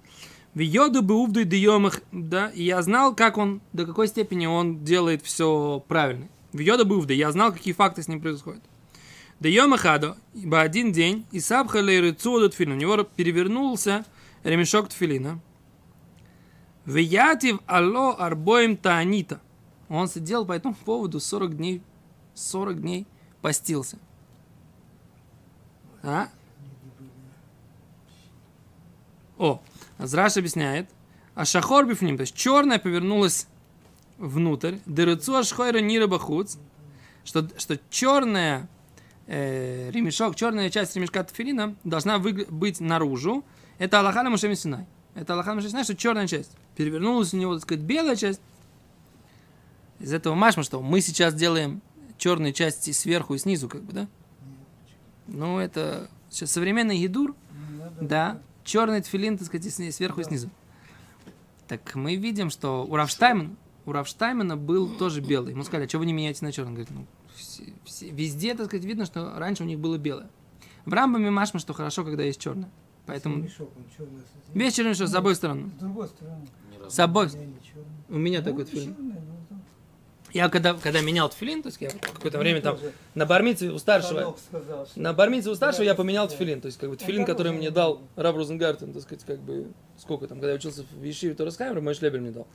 В 0.55 0.61
йоду 0.61 1.03
бы 1.03 1.15
увду 1.15 1.45
диомах, 1.45 2.01
да, 2.11 2.49
и 2.49 2.63
я 2.63 2.81
знал, 2.81 3.15
как 3.15 3.37
он, 3.37 3.61
до 3.75 3.85
какой 3.85 4.09
степени 4.09 4.47
он 4.47 4.83
делает 4.83 5.23
все 5.23 5.85
правильно. 5.89 6.29
В 6.53 6.59
йоду 6.59 6.87
бы 6.87 6.97
увду, 6.97 7.13
я 7.13 7.31
знал, 7.33 7.53
какие 7.53 7.75
факты 7.75 8.03
с 8.03 8.09
ним 8.09 8.23
происходят. 8.23 8.63
Да 9.41 9.49
йомахадо, 9.51 10.17
ибо 10.33 10.63
один 10.63 10.91
день, 10.91 11.27
и 11.33 11.41
сабхали 11.41 11.97
рыцу 11.97 12.49
тфилин, 12.49 12.73
у 12.73 12.77
него 12.77 13.03
перевернулся 13.03 14.07
ремешок 14.43 14.89
тфилина. 14.89 15.39
Виятив 16.87 17.61
алло 17.67 18.17
арбоем 18.19 18.77
таанита. 18.77 19.41
Он 19.89 20.09
сидел 20.09 20.47
по 20.47 20.53
этому 20.53 20.75
поводу 20.75 21.21
40 21.21 21.57
дней, 21.57 21.83
40 22.35 22.81
дней 22.81 23.07
постился. 23.43 23.99
А? 26.03 26.29
О, 29.37 29.61
Азраш 29.99 30.37
объясняет. 30.37 30.89
А 31.35 31.45
шахор 31.45 31.87
бифним, 31.87 32.17
то 32.17 32.23
есть 32.23 32.35
черная 32.35 32.79
повернулась 32.79 33.47
внутрь. 34.19 34.77
Дырыцу 34.87 35.37
ашхойра 35.37 35.79
нира 35.79 36.07
бахуц. 36.07 36.57
Что, 37.25 37.49
что 37.59 37.79
черная 37.91 38.69
э, 39.27 39.91
ремешок, 39.91 40.37
черная 40.37 40.71
часть 40.71 40.97
ремешка 40.97 41.23
тфилина 41.25 41.77
должна 41.85 42.19
выгля- 42.19 42.51
быть 42.51 42.81
наружу. 42.81 43.45
Это 43.79 44.01
Аллаха 44.01 44.23
на 44.23 44.31
Мушем 44.31 44.55
Синай. 44.55 44.87
Это 45.15 45.35
Аллаха 45.35 45.61
Синай, 45.61 45.85
что 45.85 45.97
черная 45.97 46.27
часть. 46.27 46.53
Перевернулась 46.77 47.35
у 47.35 47.37
него, 47.37 47.55
так 47.55 47.63
сказать, 47.63 47.85
белая 47.85 48.17
часть. 48.17 48.41
Из 49.99 50.13
этого 50.13 50.35
машма, 50.35 50.63
что 50.63 50.81
мы 50.81 51.01
сейчас 51.01 51.35
делаем 51.35 51.83
черные 52.17 52.53
части 52.53 52.91
сверху 52.93 53.35
и 53.35 53.39
снизу, 53.39 53.69
как 53.69 53.83
бы, 53.83 53.93
да? 53.93 54.09
Ну, 55.27 55.59
это 55.59 56.09
сейчас 56.31 56.51
современный 56.53 56.97
едур, 56.97 57.35
да, 58.01 58.41
черный 58.65 59.01
тфилин, 59.03 59.37
так 59.39 59.47
сказать, 59.47 59.67
и 59.67 59.91
сверху 59.91 60.21
и 60.21 60.25
снизу. 60.25 60.51
Так 61.69 61.95
мы 61.95 62.17
видим, 62.17 62.51
что 62.51 62.85
у 62.85 62.97
Равштаймена, 62.97 63.51
у 63.87 63.93
Равштаймена 63.93 64.57
был 64.57 64.89
тоже 64.97 65.21
белый. 65.21 65.53
Ему 65.53 65.63
сказали, 65.65 65.87
а 65.87 65.89
что 65.89 65.99
вы 65.99 66.07
не 66.07 66.13
меняете 66.13 66.45
на 66.45 66.51
черный? 66.53 66.69
Он 66.71 66.75
говорит, 66.75 66.91
ну, 66.91 67.07
все- 67.37 67.73
все- 67.85 68.11
везде, 68.11 68.55
так 68.55 68.67
сказать, 68.67 68.85
видно, 68.85 69.05
что 69.07 69.39
раньше 69.39 69.63
у 69.63 69.67
них 69.67 69.79
было 69.79 69.99
белое. 69.99 70.31
В 70.87 70.93
Рамбаме 70.93 71.31
машма, 71.31 71.61
что 71.61 71.75
хорошо, 71.75 72.05
когда 72.05 72.23
есть 72.25 72.41
черное. 72.41 72.71
Поэтому 73.11 73.37
Мешок, 73.37 73.71
он 73.77 73.85
черный. 73.97 74.23
весь 74.55 74.75
черный 74.75 74.95
что 74.95 75.07
с 75.07 75.15
обоих 75.15 75.37
сторон. 75.37 75.71
С 75.77 75.81
другой 75.81 76.09
стороны. 76.09 76.47
С 76.89 76.99
обоих. 77.01 77.33
У 78.09 78.17
меня 78.19 78.39
Ну, 78.39 78.45
такой 78.45 78.65
тфилин. 78.65 78.95
ну. 78.99 79.15
Я 80.33 80.49
когда, 80.49 80.75
когда 80.75 81.01
менял 81.01 81.29
тфилин, 81.29 81.61
то 81.63 81.67
есть 81.69 81.81
я 81.81 81.91
какое-то 81.91 82.39
время 82.39 82.61
там 82.63 82.79
на 83.17 83.27
бармице 83.27 83.73
у 83.73 83.79
старшего, 83.79 84.37
сказал, 84.49 84.87
что- 84.87 85.01
на 85.01 85.13
бармице 85.13 85.51
у 85.51 85.55
старшего 85.57 85.83
я 85.83 85.97
поменял 85.97 86.29
Да. 86.29 86.35
тфилин. 86.35 86.61
То 86.61 86.67
есть, 86.67 86.79
как 86.79 86.89
бы, 86.89 86.95
Ну, 86.99 87.05
тфилин, 87.05 87.25
который 87.25 87.51
мне 87.51 87.63
не 87.63 87.71
дал. 87.71 88.01
Раб 88.15 88.37
Розенгартен, 88.37 88.93
так 88.93 89.03
сказать, 89.03 89.25
как 89.25 89.41
бы, 89.41 89.73
сколько 89.99 90.29
там, 90.29 90.39
когда 90.39 90.51
я 90.51 90.57
учился 90.57 90.85
в 90.85 91.03
Ешиве 91.03 91.35
Торресхаймера, 91.35 91.81
мой 91.81 91.95
шлебель 91.95 92.21
мне 92.21 92.31
дал. 92.31 92.47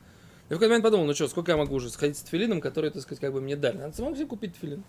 Я 0.49 0.55
в 0.55 0.59
какой-то 0.59 0.69
момент 0.69 0.83
подумал, 0.83 1.05
ну 1.05 1.13
что, 1.13 1.27
сколько 1.27 1.51
я 1.51 1.57
могу 1.57 1.75
уже 1.75 1.89
сходить 1.89 2.17
с 2.17 2.21
тфилином, 2.21 2.61
который, 2.61 2.91
так 2.91 3.01
сказать, 3.01 3.19
как 3.19 3.33
бы 3.33 3.41
мне 3.41 3.57
дали. 3.57 3.77
Надо 3.77 3.93
самому 3.95 4.15
себе 4.15 4.27
купить 4.27 4.53
тфилин. 4.55 4.83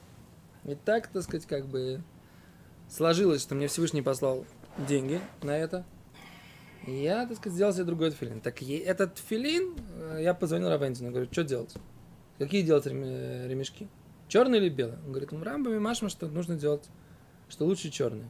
И 0.65 0.77
так, 0.77 1.09
так 1.09 1.23
сказать, 1.25 1.47
как 1.47 1.67
бы 1.67 2.03
сложилось, 2.89 3.43
что 3.43 3.55
мне 3.57 3.67
Всевышний 3.67 4.03
послал 4.03 4.45
деньги 4.79 5.21
на 5.43 5.57
это. 5.57 5.85
Я, 6.87 7.27
так 7.27 7.37
сказать, 7.39 7.55
сделал 7.57 7.73
себе 7.73 7.85
другой 7.85 8.11
тфилин. 8.13 8.41
Так 8.41 8.63
этот 8.63 9.15
тфилин, 9.15 9.75
э, 9.99 10.21
я 10.23 10.35
позвонил 10.35 10.69
Равентину, 10.69 11.11
говорю, 11.11 11.29
что 11.33 11.43
делать? 11.43 11.75
Какие 12.39 12.63
делать 12.63 12.87
э, 12.87 13.49
ремешки? 13.49 13.89
Черный 14.29 14.59
или 14.59 14.69
белый? 14.69 14.97
Он 15.05 15.11
говорит, 15.11 15.33
ну, 15.33 15.43
рамбами 15.43 15.79
машма, 15.79 16.09
что 16.09 16.29
нужно 16.29 16.55
делать, 16.57 16.85
что 17.49 17.65
лучше 17.65 17.91
черный. 17.91 18.27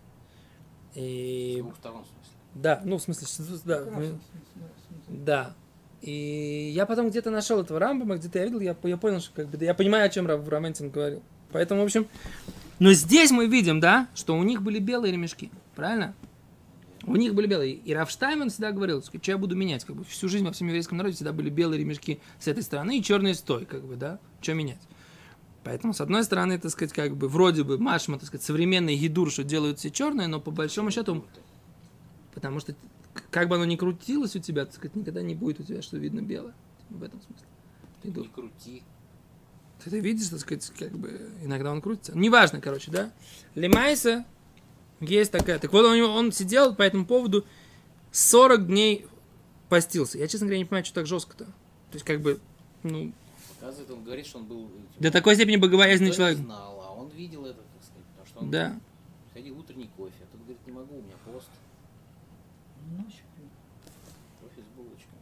И 0.95 1.59
Ну, 1.63 1.71
в 1.71 1.75
втором 1.75 2.05
смысле. 2.07 2.33
да, 2.55 2.81
ну 2.85 2.97
в 2.97 3.03
смысле, 3.03 3.27
да, 3.65 3.79
раз, 3.81 3.89
мы- 3.95 4.19
да. 5.09 5.55
И 6.01 6.71
я 6.75 6.87
потом 6.87 7.11
где-то 7.11 7.31
нашел 7.31 7.61
этого 7.61 7.79
Рамбама, 7.81 8.17
где-то 8.17 8.39
я 8.39 8.45
видел, 8.47 8.61
я, 8.61 8.77
я 8.85 8.97
понял, 8.97 9.21
что 9.21 9.35
как 9.35 9.49
бы, 9.49 9.59
да, 9.59 9.65
я 9.67 9.75
понимаю, 9.75 10.07
о 10.07 10.09
чем 10.09 10.27
Рав 10.27 10.47
Раментин 10.49 10.91
говорил. 10.91 11.23
Поэтому, 11.53 11.83
в 11.83 11.85
общем, 11.85 12.07
но 12.79 12.93
здесь 12.93 13.31
мы 13.31 13.47
видим, 13.47 13.81
да, 13.81 14.09
что 14.15 14.37
у 14.37 14.43
них 14.43 14.63
были 14.63 14.79
белые 14.79 15.13
ремешки, 15.13 15.51
правильно? 15.75 16.15
У 17.07 17.15
них 17.15 17.35
были 17.35 17.47
белые. 17.47 17.75
И 17.75 17.95
Раф 17.95 18.11
Штаймен 18.11 18.51
всегда 18.51 18.73
говорил, 18.73 19.03
что 19.03 19.19
я 19.23 19.39
буду 19.39 19.55
менять. 19.55 19.85
Как 19.85 19.95
бы, 19.95 20.05
всю 20.05 20.29
жизнь 20.29 20.45
во 20.45 20.53
всем 20.53 20.67
еврейском 20.67 20.99
народе 20.99 21.15
всегда 21.15 21.33
были 21.33 21.51
белые 21.51 21.79
ремешки 21.81 22.21
с 22.41 22.49
этой 22.49 22.65
стороны 22.65 22.99
и 22.99 23.03
черные 23.03 23.35
с 23.35 23.41
той, 23.41 23.65
как 23.65 23.85
бы, 23.85 23.95
да, 23.97 24.19
что 24.41 24.55
менять. 24.55 24.81
Поэтому, 25.63 25.95
с 25.95 26.01
одной 26.01 26.25
стороны, 26.25 26.59
так 26.59 26.71
сказать, 26.71 26.93
как 26.93 27.17
бы, 27.17 27.29
вроде 27.29 27.65
бы, 27.65 27.79
Машма, 27.79 28.19
так 28.19 28.27
сказать, 28.27 28.45
современный 28.45 28.97
гидур, 28.97 29.31
что 29.31 29.45
делают 29.45 29.79
все 29.79 29.91
черные, 29.91 30.27
но 30.27 30.41
по 30.41 30.51
большому 30.51 30.91
счету, 30.91 31.25
потому 32.35 32.61
что, 32.61 32.75
как 33.31 33.49
бы 33.49 33.57
оно 33.57 33.65
ни 33.65 33.77
крутилось 33.77 34.37
у 34.37 34.41
тебя, 34.41 34.65
так 34.65 34.75
сказать, 34.75 34.97
никогда 34.97 35.23
не 35.23 35.35
будет 35.35 35.61
у 35.61 35.63
тебя, 35.63 35.83
что 35.83 35.97
видно 35.97 36.21
белое. 36.21 36.55
В 36.91 37.03
этом 37.03 37.21
смысле. 37.21 37.47
Ты 38.03 38.09
Не 38.09 38.29
крути. 38.29 38.83
ты 39.83 39.91
это 39.91 39.99
видишь, 39.99 40.29
так 40.29 40.41
сказать, 40.41 40.73
как 40.79 40.93
бы 40.93 41.31
иногда 41.43 41.73
он 41.73 41.81
крутится. 41.81 42.17
Неважно, 42.17 42.61
короче, 42.61 42.91
да. 42.91 43.13
Лемайса 43.55 44.25
есть 45.01 45.33
такая. 45.33 45.59
Так 45.59 45.73
вот, 45.73 45.85
он, 45.85 46.01
он 46.03 46.33
сидел 46.33 46.75
по 46.75 46.83
этому 46.83 47.07
поводу 47.07 47.45
40 48.13 48.67
дней 48.67 49.07
постился. 49.69 50.19
Я, 50.19 50.27
честно 50.29 50.47
говоря, 50.47 50.59
не 50.59 50.65
понимаю, 50.65 50.85
что 50.85 50.95
так 50.95 51.07
жестко-то. 51.07 51.45
То 51.45 51.53
есть, 51.95 52.05
как 52.05 52.21
бы, 52.21 52.41
ну, 52.83 53.13
Оказывается, 53.61 53.95
он 53.95 54.05
говорит, 54.05 54.27
что 54.27 54.39
он 54.39 54.45
был... 54.47 54.67
э, 54.67 55.01
до 55.03 55.11
такой 55.11 55.35
степени 55.35 55.57
богобоязненный 55.57 56.13
человек. 56.13 56.39
знал, 56.39 56.81
а 56.87 56.93
он 56.93 57.09
видел 57.09 57.45
это, 57.47 57.59
так 57.61 57.83
сказать, 57.83 58.05
потому 58.11 58.27
что 58.27 58.39
он 58.41 58.51
Да. 58.51 58.79
ходил 59.33 59.59
утренний 59.59 59.91
кофе, 59.97 60.13
а 60.23 60.27
тут 60.31 60.41
говорит, 60.43 60.59
не 60.67 60.73
могу, 60.73 60.95
у 60.99 61.03
меня 61.03 61.15
пост, 61.25 61.49
Ночью 62.97 63.25
пью. 63.35 63.45
кофе 64.41 64.63
с 64.63 64.77
булочками. 64.77 65.19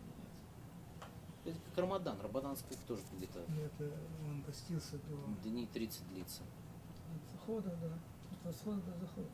Нет. 1.46 1.54
Это 1.54 1.56
как 1.70 1.78
Рамадан, 1.78 2.16
Рамадан, 2.22 2.56
кстати, 2.56 2.78
тоже 2.86 3.02
где-то 3.16 3.38
Ну, 3.48 3.62
это 3.62 3.90
он 4.28 4.42
постился 4.42 4.96
до... 5.08 5.48
дней 5.48 5.66
30 5.72 6.02
длится. 6.12 6.42
От 6.42 7.32
захода, 7.32 7.70
да. 7.80 7.88
От 8.32 8.44
восхода 8.54 8.80
до 8.82 8.98
захода. 9.00 9.28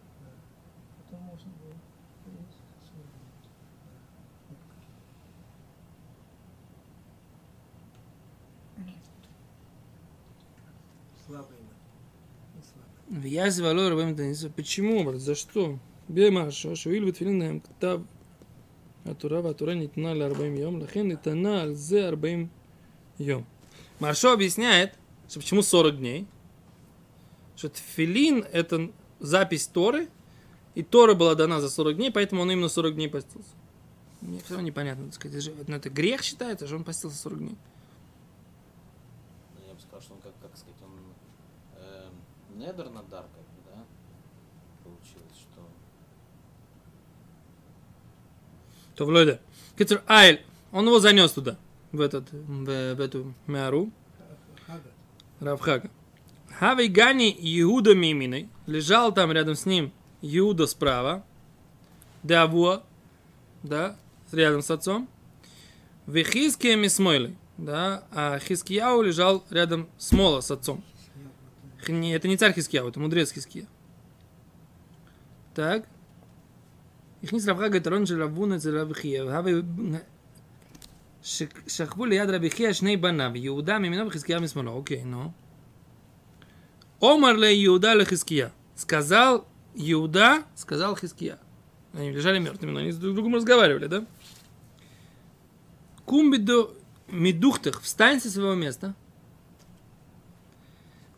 Потом 1.11 1.25
можно 1.25 1.51
было. 1.51 1.75
Слабый. 11.27 11.57
В 13.09 13.89
Рабам 13.91 14.17
Таниса. 14.17 14.51
Почему, 14.51 15.03
брат? 15.05 15.21
За 15.21 15.35
что? 15.35 15.79
Бема 16.07 16.51
Шашуил 16.51 17.07
Ветфилин 17.07 17.61
Ктав 17.61 18.03
Атура 19.05 19.41
Ватура 19.41 19.73
Нитна 19.73 20.15
Ля 20.15 20.27
Арбаим 20.27 20.55
Йом 20.55 20.81
Лахен 20.81 21.09
Нитана 21.09 21.63
Алзе 21.63 22.05
Арбаим 22.07 22.51
Йом. 23.19 23.47
Маршо 23.99 24.33
объясняет, 24.33 24.97
что 25.29 25.41
почему 25.41 25.63
40 25.63 25.99
дней. 25.99 26.27
Что 27.57 27.69
тфилин 27.69 28.45
это 28.53 28.91
запись 29.19 29.67
Торы, 29.67 30.09
и 30.75 30.83
Тора 30.83 31.15
была 31.15 31.35
дана 31.35 31.61
за 31.61 31.69
40 31.71 31.97
дней, 31.97 32.11
поэтому 32.11 32.43
он 32.43 32.51
именно 32.51 32.69
40 32.69 32.95
дней 32.95 33.09
постился. 33.09 33.51
Мне 34.21 34.39
все 34.41 34.55
равно 34.55 34.67
непонятно, 34.67 35.07
так 35.07 35.15
сказать, 35.15 35.43
же- 35.43 35.55
ну, 35.67 35.77
это 35.77 35.89
грех 35.91 36.23
считается, 36.23 36.67
что 36.67 36.77
он 36.77 36.85
постился 36.85 37.17
40 37.17 37.39
дней. 37.39 37.57
Ну, 39.55 39.67
я 39.67 39.75
бы 39.75 39.81
сказал, 39.81 40.01
что 40.01 40.15
он, 40.15 40.21
как, 40.21 40.33
как 40.41 40.57
сказать, 40.57 40.77
он 40.83 40.91
эм, 41.83 42.59
недер 42.59 42.91
надар, 42.91 43.23
как 43.23 43.43
бы, 43.43 43.63
да, 43.67 43.85
получилось, 44.85 45.37
что... 45.39 45.63
То 48.95 49.07
Влойда. 49.07 49.41
Китер 49.79 50.03
Айль, 50.07 50.45
он 50.73 50.87
его 50.87 51.01
занес 51.01 51.33
туда, 51.33 51.57
в, 51.93 52.01
этот, 52.01 52.31
в, 52.31 52.95
в 52.95 53.01
эту 53.01 53.35
мяру, 53.47 53.91
Хага. 54.67 54.91
Равхага. 55.41 55.91
Хавей 56.59 56.89
Гани 56.89 57.35
Иуда 57.63 57.95
Миминой, 57.95 58.51
лежал 58.67 59.13
там 59.15 59.33
рядом 59.33 59.55
с 59.55 59.65
ним 59.65 59.93
Иуда 60.22 60.68
справа, 60.68 61.24
Давуа, 62.24 62.84
да, 63.64 63.96
рядом 64.32 64.62
с 64.62 64.72
отцом, 64.72 65.08
Вехиския 66.08 66.76
Мисмойлой, 66.76 67.36
да, 67.58 68.04
а 68.12 68.40
Хискияу 68.40 69.02
лежал 69.02 69.44
рядом 69.50 69.88
с 69.98 70.12
Мола, 70.12 70.42
с 70.42 70.52
отцом. 70.52 70.84
Х- 71.80 71.92
не- 71.92 72.14
Это 72.14 72.28
не 72.28 72.38
царь 72.38 72.54
Хискияу, 72.54 72.88
это 72.90 73.00
мудрец 73.00 73.32
Хиския. 73.32 73.68
Так. 75.56 75.84
הכניס 77.24 77.48
רב 77.48 77.58
חג 77.60 77.76
את 77.76 77.88
הרון 77.88 78.06
של 78.06 78.24
רב 78.24 78.38
הונא 78.38 78.56
אצל 78.56 78.78
רב 78.78 78.94
חייא, 78.94 79.24
והווה 79.24 79.52
ש- 81.24 81.44
שכבו 81.68 82.06
ליד 82.06 82.30
רבי 82.30 82.50
חייא 82.50 82.74
שני 82.74 82.98
בניו, 82.98 83.32
יהודה 83.36 83.80
מימינו 83.80 84.08
וחזקיה 84.08 84.40
משמאלו. 84.40 84.72
אוקיי, 84.72 85.04
נו. 85.04 85.32
Омар 87.02 87.36
ле 87.36 87.52
Иуда 87.66 87.94
ле 87.94 88.06
Хиския. 88.06 88.52
Сказал 88.76 89.46
Иуда, 89.75 90.45
сказал 90.55 90.97
Хиския. 90.97 91.39
Они 91.93 92.11
лежали 92.11 92.39
мертвыми, 92.39 92.73
но 92.73 92.81
они 92.81 92.93
с 92.93 92.97
друг 92.97 93.15
другом 93.15 93.35
разговаривали, 93.37 93.87
да? 93.87 94.07
Кумбиду 96.05 96.75
медухтах, 97.09 97.81
встань 97.81 98.21
со 98.21 98.31
своего 98.31 98.55
места. 98.55 98.95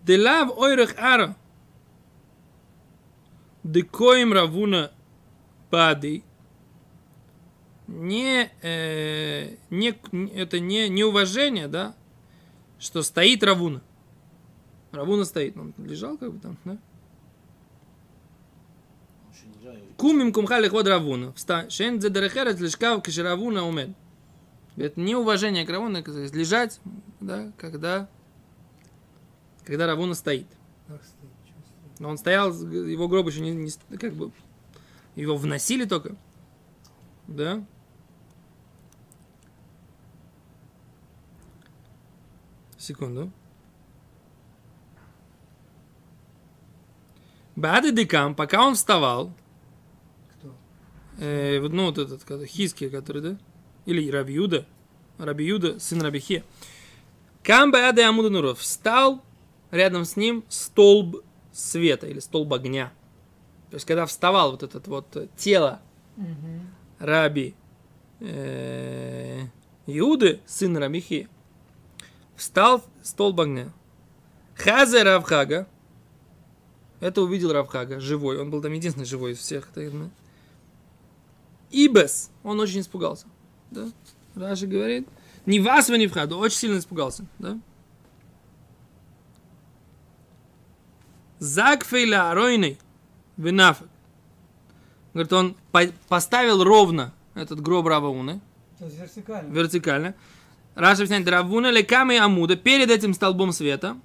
Делав 0.02 0.56
ойрах 0.56 0.94
ара. 0.98 1.36
Декоим 3.62 4.32
равуна 4.32 4.90
пади. 5.70 6.24
Не, 7.86 8.50
э, 8.62 9.56
не, 9.70 9.90
это 10.34 10.60
не 10.60 10.88
неуважение, 10.88 11.68
да, 11.68 11.94
что 12.78 13.02
стоит 13.02 13.42
равуна. 13.42 13.82
Равуна 14.92 15.24
стоит, 15.24 15.56
он 15.56 15.74
лежал 15.78 16.16
как 16.16 16.32
бы 16.32 16.40
там, 16.40 16.56
да? 16.64 16.78
Кумим 19.96 20.32
кумха 20.32 20.58
лихвод 20.58 20.86
равуна. 20.86 21.32
Встань. 21.34 21.70
Шен 21.70 21.98
дзе 21.98 22.10
дерехерец 22.10 22.58
лишкав 22.58 23.02
кишеравуна 23.02 23.64
умед. 23.64 23.90
Это 24.76 25.00
неуважение 25.00 25.66
к 25.66 25.70
равуна, 25.70 25.98
лежать, 25.98 26.80
да, 27.20 27.52
когда, 27.58 28.08
когда 29.64 29.86
равуна 29.86 30.14
стоит. 30.14 30.46
Но 31.98 32.08
он 32.08 32.18
стоял, 32.18 32.52
его 32.52 33.06
гроб 33.06 33.28
еще 33.28 33.40
не, 33.40 33.50
не- 33.52 33.98
как 33.98 34.14
бы, 34.14 34.32
его 35.14 35.36
вносили 35.36 35.84
только. 35.84 36.16
Да? 37.28 37.64
Секунду. 42.78 43.30
Бады 47.54 47.92
декам, 47.92 48.34
пока 48.34 48.66
он 48.66 48.74
вставал? 48.74 49.32
Э, 51.22 51.60
ну, 51.60 51.86
вот 51.86 51.98
этот, 51.98 52.46
Хиски, 52.46 52.88
который, 52.88 53.22
да? 53.22 53.38
Или 53.86 54.10
Рабиуда, 54.10 54.66
Рабиуда, 55.18 55.78
сын 55.78 56.02
Рабихе. 56.02 56.44
Камба 57.42 57.88
Ады 57.88 58.02
Амуда 58.02 58.30
Нуров 58.30 58.58
встал 58.58 59.22
рядом 59.70 60.04
с 60.04 60.16
ним 60.16 60.44
столб 60.48 61.22
света 61.52 62.06
или 62.06 62.20
столб 62.20 62.52
огня. 62.52 62.92
То 63.70 63.76
есть, 63.76 63.86
когда 63.86 64.06
вставал 64.06 64.52
вот 64.52 64.62
этот 64.62 64.86
вот 64.86 65.16
тело 65.36 65.80
Мгм. 66.16 66.68
Раби 66.98 67.54
э, 68.20 69.46
Иуды, 69.86 70.40
сын 70.46 70.76
Рабихи, 70.76 71.28
встал 72.36 72.84
столб 73.02 73.40
огня. 73.40 73.72
Хазе 74.54 75.02
Равхага, 75.02 75.66
это 77.00 77.22
увидел 77.22 77.52
Равхага, 77.52 77.98
живой, 77.98 78.38
он 78.38 78.50
был 78.50 78.60
там 78.60 78.72
единственный 78.72 79.06
живой 79.06 79.32
из 79.32 79.38
всех. 79.38 79.70
да. 79.74 80.10
Ибес, 81.72 82.30
он 82.42 82.60
очень 82.60 82.80
испугался. 82.80 83.26
Да? 83.70 83.88
Раши 84.34 84.66
говорит, 84.66 85.08
не 85.46 85.60
вас, 85.60 85.88
вы 85.88 85.98
не 85.98 86.06
вхаду, 86.06 86.38
очень 86.38 86.56
сильно 86.58 86.78
испугался. 86.78 87.26
Да? 87.38 87.58
Закфейля 91.38 92.30
аройный 92.30 92.78
винафак. 93.36 93.88
Говорит, 95.12 95.32
он 95.32 95.56
по- 95.72 95.92
поставил 96.08 96.62
ровно 96.62 97.12
этот 97.34 97.60
гроб 97.60 97.86
Равауны, 97.86 98.40
То 98.78 98.84
есть 98.86 98.98
вертикально. 98.98 99.52
вертикально. 99.52 100.14
Раша 100.74 101.02
объясняет, 101.02 101.28
Равуна 101.28 101.70
леками 101.70 102.16
амуда, 102.16 102.56
перед 102.56 102.90
этим 102.90 103.12
столбом 103.12 103.52
света, 103.52 103.96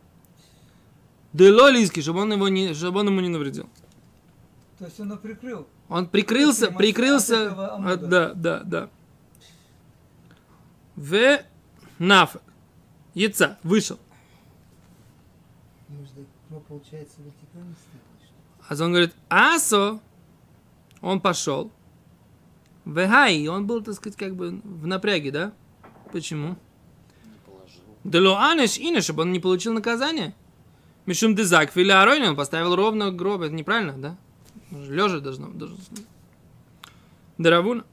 дело 1.32 1.69
лиски, 1.69 2.01
чтобы 2.01 2.21
он, 2.21 2.34
его 2.34 2.49
не, 2.49 2.73
чтобы 2.73 2.99
он 3.01 3.08
ему 3.08 3.21
не 3.21 3.30
навредил. 3.30 3.69
То 4.80 4.86
есть 4.86 4.99
он 4.99 5.08
его 5.08 5.17
прикрыл. 5.17 5.67
Он 5.89 6.08
прикрылся, 6.08 6.71
прикрылся, 6.71 7.50
да, 8.02 8.34
да, 8.34 8.60
да. 8.63 8.89
В 10.95 11.39
нафак. 12.00 12.41
Яйца, 13.13 13.58
вышел. 13.63 13.97
А 18.69 18.73
он 18.73 18.91
говорит, 18.91 19.13
асо 19.30 20.00
Он 21.02 21.21
пошел. 21.21 21.71
Вегай, 22.86 23.47
он 23.47 23.65
был, 23.65 23.82
так 23.82 23.95
сказать, 23.95 24.17
как 24.17 24.36
бы 24.36 24.62
в 24.63 24.88
напряге, 24.88 25.32
да? 25.32 25.54
Почему? 26.12 26.50
Не 27.26 27.38
положил. 27.45 27.82
Дело 28.04 28.39
анеш 28.39 28.78
ине, 28.78 29.02
чтобы 29.02 29.23
он 29.23 29.32
не 29.32 29.39
получил 29.39 29.73
наказание. 29.73 30.34
Мишум 31.06 31.36
дезак 31.36 31.76
аронин, 31.76 32.30
он 32.30 32.36
поставил 32.36 32.76
ровно 32.76 33.12
гроб. 33.12 33.41
Это 33.41 33.54
неправильно, 33.54 33.93
да? 33.93 34.17
Лежа 34.70 35.20
должно. 35.20 35.48
должно. 35.48 35.78
Даравуна. 37.38 37.85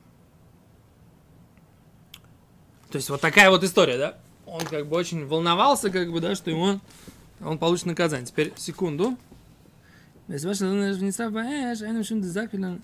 То 2.90 2.96
есть 2.96 3.10
вот 3.10 3.22
такая 3.22 3.50
вот 3.50 3.64
история, 3.64 3.98
да? 3.98 4.18
Он 4.46 4.62
как 4.66 4.88
бы 4.88 4.96
очень 4.96 5.26
волновался, 5.26 5.90
как 5.90 6.12
бы, 6.12 6.20
да, 6.20 6.36
что 6.36 6.50
ему 6.50 6.80
он 7.42 7.58
получит 7.58 7.86
наказание. 7.86 8.26
Теперь 8.26 8.54
секунду. 8.58 9.18
Если 10.28 10.48
ваш 10.48 10.60
внесав 10.60 11.32
баэш, 11.32 11.84
אין 11.84 12.04
שום 12.04 12.22
דזק 12.22 12.50
פילן. 12.52 12.78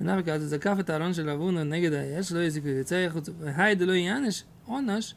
ונאבק 0.00 0.28
אז 0.28 0.42
זקף 0.42 0.76
את 0.80 0.90
הארון 0.90 1.14
של 1.14 1.28
אבונה 1.28 1.64
נגד 1.64 1.92
האש, 1.92 2.32
לא 2.32 2.38
יזיק 2.38 2.64
ויצא 2.64 2.94
יחוץ, 2.94 3.28
והי 3.38 3.74
דלא 3.74 3.92
יענש, 3.92 4.42
עונש, 4.66 5.14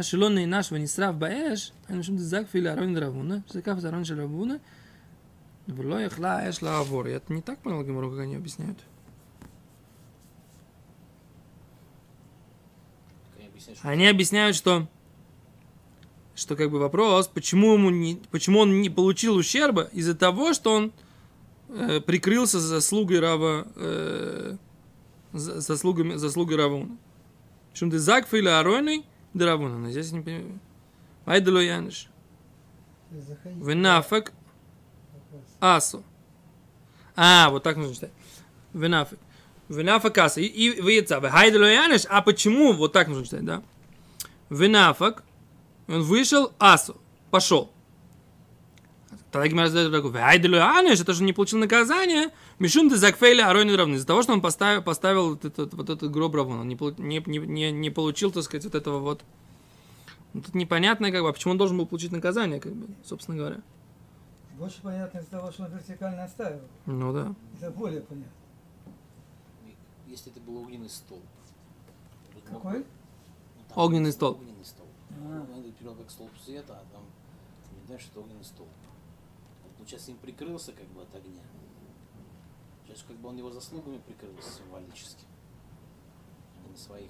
שלא 0.00 0.28
נענש 0.28 0.72
ונשרף 0.72 1.14
באש, 1.14 1.72
אין 1.88 2.02
שום 2.02 2.16
דזק 2.16 2.46
פיל 2.50 2.66
הארון 2.66 2.94
של 2.94 3.04
אבונה, 3.04 3.36
שזקף 3.46 3.74
את 3.78 3.84
הארון 3.84 4.04
של 4.04 4.20
אבונה, 4.20 4.54
Вло 5.67 6.05
ихла 6.05 6.49
эшла 6.49 6.79
авор. 6.79 7.07
Я 7.07 7.17
это 7.17 7.31
не 7.33 7.41
так 7.41 7.59
понял 7.59 7.83
Гамару, 7.83 8.11
как 8.11 8.19
они 8.19 8.35
объясняют. 8.35 8.79
Они 13.81 14.07
объясняют, 14.07 14.55
что 14.55 14.87
что 16.35 16.55
как 16.55 16.71
бы 16.71 16.79
вопрос, 16.79 17.27
почему 17.27 17.73
ему 17.73 17.91
не, 17.91 18.19
почему 18.31 18.59
он 18.59 18.81
не 18.81 18.89
получил 18.89 19.35
ущерба 19.35 19.83
из-за 19.93 20.15
того, 20.15 20.53
что 20.53 20.73
он 20.73 20.91
э, 21.69 22.01
прикрылся 22.01 22.59
заслугой 22.59 23.19
Рава, 23.19 23.67
э, 23.75 24.57
заслугами, 25.31 26.15
заслугой 26.15 26.57
Равуна. 26.57 26.97
Почему 27.71 27.91
ты 27.91 27.99
Закфа 27.99 28.37
или 28.37 28.47
Аройный 28.47 29.05
до 29.33 29.45
Равуна? 29.45 29.77
Но 29.77 29.91
здесь 29.91 30.11
не 30.11 30.21
понимаю. 30.21 30.59
Айдалу 31.25 31.59
Яныш. 31.59 32.09
Венафак 33.11 34.33
Асу. 35.63 36.03
А, 37.15 37.49
вот 37.49 37.63
так 37.63 37.77
нужно 37.77 37.95
читать. 37.95 38.11
Венафек. 38.73 39.17
Венафек 39.69 40.17
аса. 40.17 40.41
И, 40.41 40.45
и 40.45 40.81
выйца. 40.81 41.21
Хайдало 41.21 41.63
Яниш. 41.63 42.01
А 42.09 42.21
почему? 42.21 42.73
Вот 42.73 42.91
так 42.91 43.07
нужно 43.07 43.23
читать, 43.23 43.45
да? 43.45 43.63
Венафек. 44.49 45.23
Он 45.87 46.01
вышел, 46.01 46.51
асу. 46.59 46.97
Пошел. 47.31 47.71
Тогда 49.31 49.47
Гимара 49.47 49.69
задает 49.69 49.93
такой, 49.93 50.11
Хайдало 50.11 50.55
Яниш. 50.55 50.99
Это 50.99 51.13
же 51.13 51.23
не 51.23 51.31
получил 51.31 51.59
наказание. 51.59 52.31
Мишум 52.59 52.89
ты 52.89 52.97
закфейли 52.97 53.39
арони 53.39 53.71
равны. 53.71 53.95
Из-за 53.95 54.07
того, 54.07 54.21
что 54.21 54.33
он 54.33 54.41
поставил, 54.41 54.81
поставил 54.81 55.29
вот 55.29 55.45
этот, 55.45 55.73
вот 55.73 55.89
этот 55.89 56.11
гроб 56.11 56.35
равна. 56.35 56.59
Он 56.59 56.67
не, 56.67 57.23
не, 57.25 57.37
не, 57.37 57.71
не 57.71 57.89
получил, 57.89 58.31
так 58.31 58.43
сказать, 58.43 58.65
вот 58.65 58.75
этого 58.75 58.99
вот 58.99 59.21
ну, 60.33 60.41
тут 60.41 60.55
непонятно, 60.55 61.09
как 61.09 61.21
бы, 61.21 61.29
а 61.29 61.31
почему 61.31 61.51
он 61.51 61.57
должен 61.57 61.77
был 61.77 61.85
получить 61.85 62.11
наказание, 62.11 62.59
как 62.59 62.73
бы, 62.73 62.87
собственно 63.05 63.37
говоря. 63.37 63.61
Больше 64.57 64.81
понятно 64.81 65.19
из 65.19 65.25
того, 65.27 65.51
что 65.51 65.63
он 65.63 65.71
вертикально 65.71 66.23
оставил. 66.23 66.61
Ну 66.85 67.11
да. 67.11 67.33
Это 67.59 67.71
более 67.71 68.01
понятно. 68.01 68.31
если 70.07 70.31
это 70.31 70.39
был 70.41 70.57
огненный 70.57 70.89
столб. 70.89 71.23
Мог 72.35 72.43
Какой? 72.45 72.79
бы- 72.79 72.85
ну, 73.57 73.63
там 73.69 73.77
Огненный 73.83 74.11
столб. 74.11 74.39
Огненный 74.39 74.65
столб. 74.65 74.89
А. 75.11 75.47
Он 75.55 75.63
перевел 75.71 75.95
как 75.95 76.09
столб 76.11 76.31
света, 76.43 76.73
а 76.79 76.93
там 76.93 77.03
не 77.79 77.85
знаешь, 77.87 78.01
что 78.03 78.19
огненный 78.21 78.43
столб. 78.43 78.69
Вот 79.63 79.71
получается, 79.77 80.11
им 80.11 80.17
прикрылся 80.17 80.71
как 80.71 80.85
бы 80.87 81.01
от 81.01 81.15
огня. 81.15 81.41
Сейчас 82.85 83.03
как 83.07 83.15
бы 83.17 83.29
он 83.29 83.37
его 83.37 83.51
заслугами 83.51 83.97
прикрылся 83.97 84.51
символически. 84.51 85.25
А 86.59 86.65
не 86.65 86.71
на 86.71 86.77
своих 86.77 87.09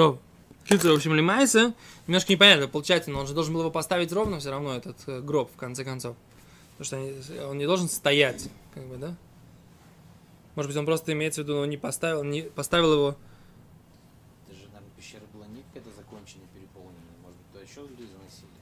То, 0.00 0.18
Кицер, 0.64 0.92
в 0.92 0.94
общем, 0.94 1.12
лимайся. 1.12 1.74
Немножко 2.06 2.32
непонятно, 2.32 2.68
получается, 2.68 3.10
но 3.10 3.20
он 3.20 3.26
же 3.26 3.34
должен 3.34 3.52
был 3.52 3.60
его 3.60 3.70
поставить 3.70 4.10
ровно 4.12 4.40
все 4.40 4.50
равно, 4.50 4.74
этот 4.74 4.96
э, 5.06 5.20
гроб, 5.20 5.52
в 5.52 5.56
конце 5.58 5.84
концов. 5.84 6.16
Потому 6.78 6.84
что 6.86 6.96
они- 6.96 7.40
он 7.40 7.58
не 7.58 7.66
должен 7.66 7.86
стоять, 7.86 8.48
как 8.72 8.86
бы, 8.86 8.96
да? 8.96 9.14
Может 10.54 10.70
быть, 10.70 10.76
он 10.78 10.86
просто 10.86 11.12
имеется 11.12 11.42
в 11.42 11.44
виду, 11.44 11.58
он 11.58 11.68
не 11.68 11.76
поставил, 11.76 12.24
не 12.24 12.40
поставил 12.44 12.94
его. 12.94 13.16
Это 14.48 14.56
же, 14.56 14.62
наверное, 14.68 14.88
пещера 14.96 15.20
была 15.34 15.46
не 15.48 15.62
какая-то 15.64 15.94
законченная, 15.94 16.46
переполненная. 16.54 17.18
Может 17.22 17.36
быть, 17.36 17.52
то 17.52 17.60
еще 17.60 17.80
люди 17.86 18.08
заносили. 18.10 18.56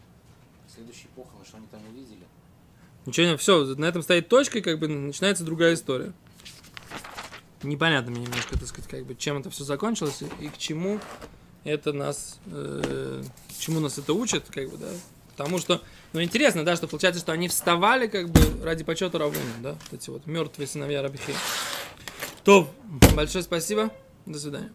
Следующие 0.75 1.07
похороны, 1.15 1.45
что 1.47 1.59
они 1.59 1.67
там 1.71 1.81
увидели? 1.89 2.25
Ничего 3.07 3.27
не, 3.29 3.37
все, 3.37 3.65
на 3.77 3.85
этом 3.85 4.03
стоит 4.03 4.29
точка, 4.29 4.59
и 4.59 4.61
как 4.61 4.81
бы 4.81 4.89
начинается 4.89 5.45
другая 5.45 5.75
история. 5.75 6.13
Непонятно 7.63 8.13
мне 8.13 8.23
немножко, 8.23 8.59
так 8.59 8.69
сказать, 8.69 8.89
как 8.89 9.05
бы, 9.05 9.15
чем 9.15 9.39
это 9.39 9.51
все 9.51 9.65
закончилось 9.65 10.23
и, 10.23 10.47
и 10.47 10.49
к 10.49 10.59
чему 10.59 11.01
это 11.65 11.93
нас, 11.93 12.39
э, 12.47 13.23
к 13.49 13.59
чему 13.61 13.81
нас 13.81 13.99
это 13.99 14.13
учит, 14.13 14.45
как 14.49 14.71
бы, 14.71 14.77
да. 14.77 14.89
Потому 15.37 15.59
что, 15.59 15.83
ну, 16.13 16.23
интересно, 16.23 16.65
да, 16.65 16.77
что 16.77 16.89
получается, 16.89 17.21
что 17.21 17.33
они 17.33 17.49
вставали, 17.49 18.07
как 18.07 18.31
бы, 18.31 18.41
ради 18.65 18.85
почета 18.85 19.19
Равуна, 19.19 19.41
да, 19.61 19.71
вот 19.91 20.01
эти 20.01 20.11
вот 20.11 20.27
мертвые 20.27 20.67
сыновья 20.67 21.03
Рабихи. 21.03 21.35
То, 22.45 22.71
большое 23.15 23.43
спасибо, 23.43 23.91
до 24.25 24.39
свидания. 24.39 24.73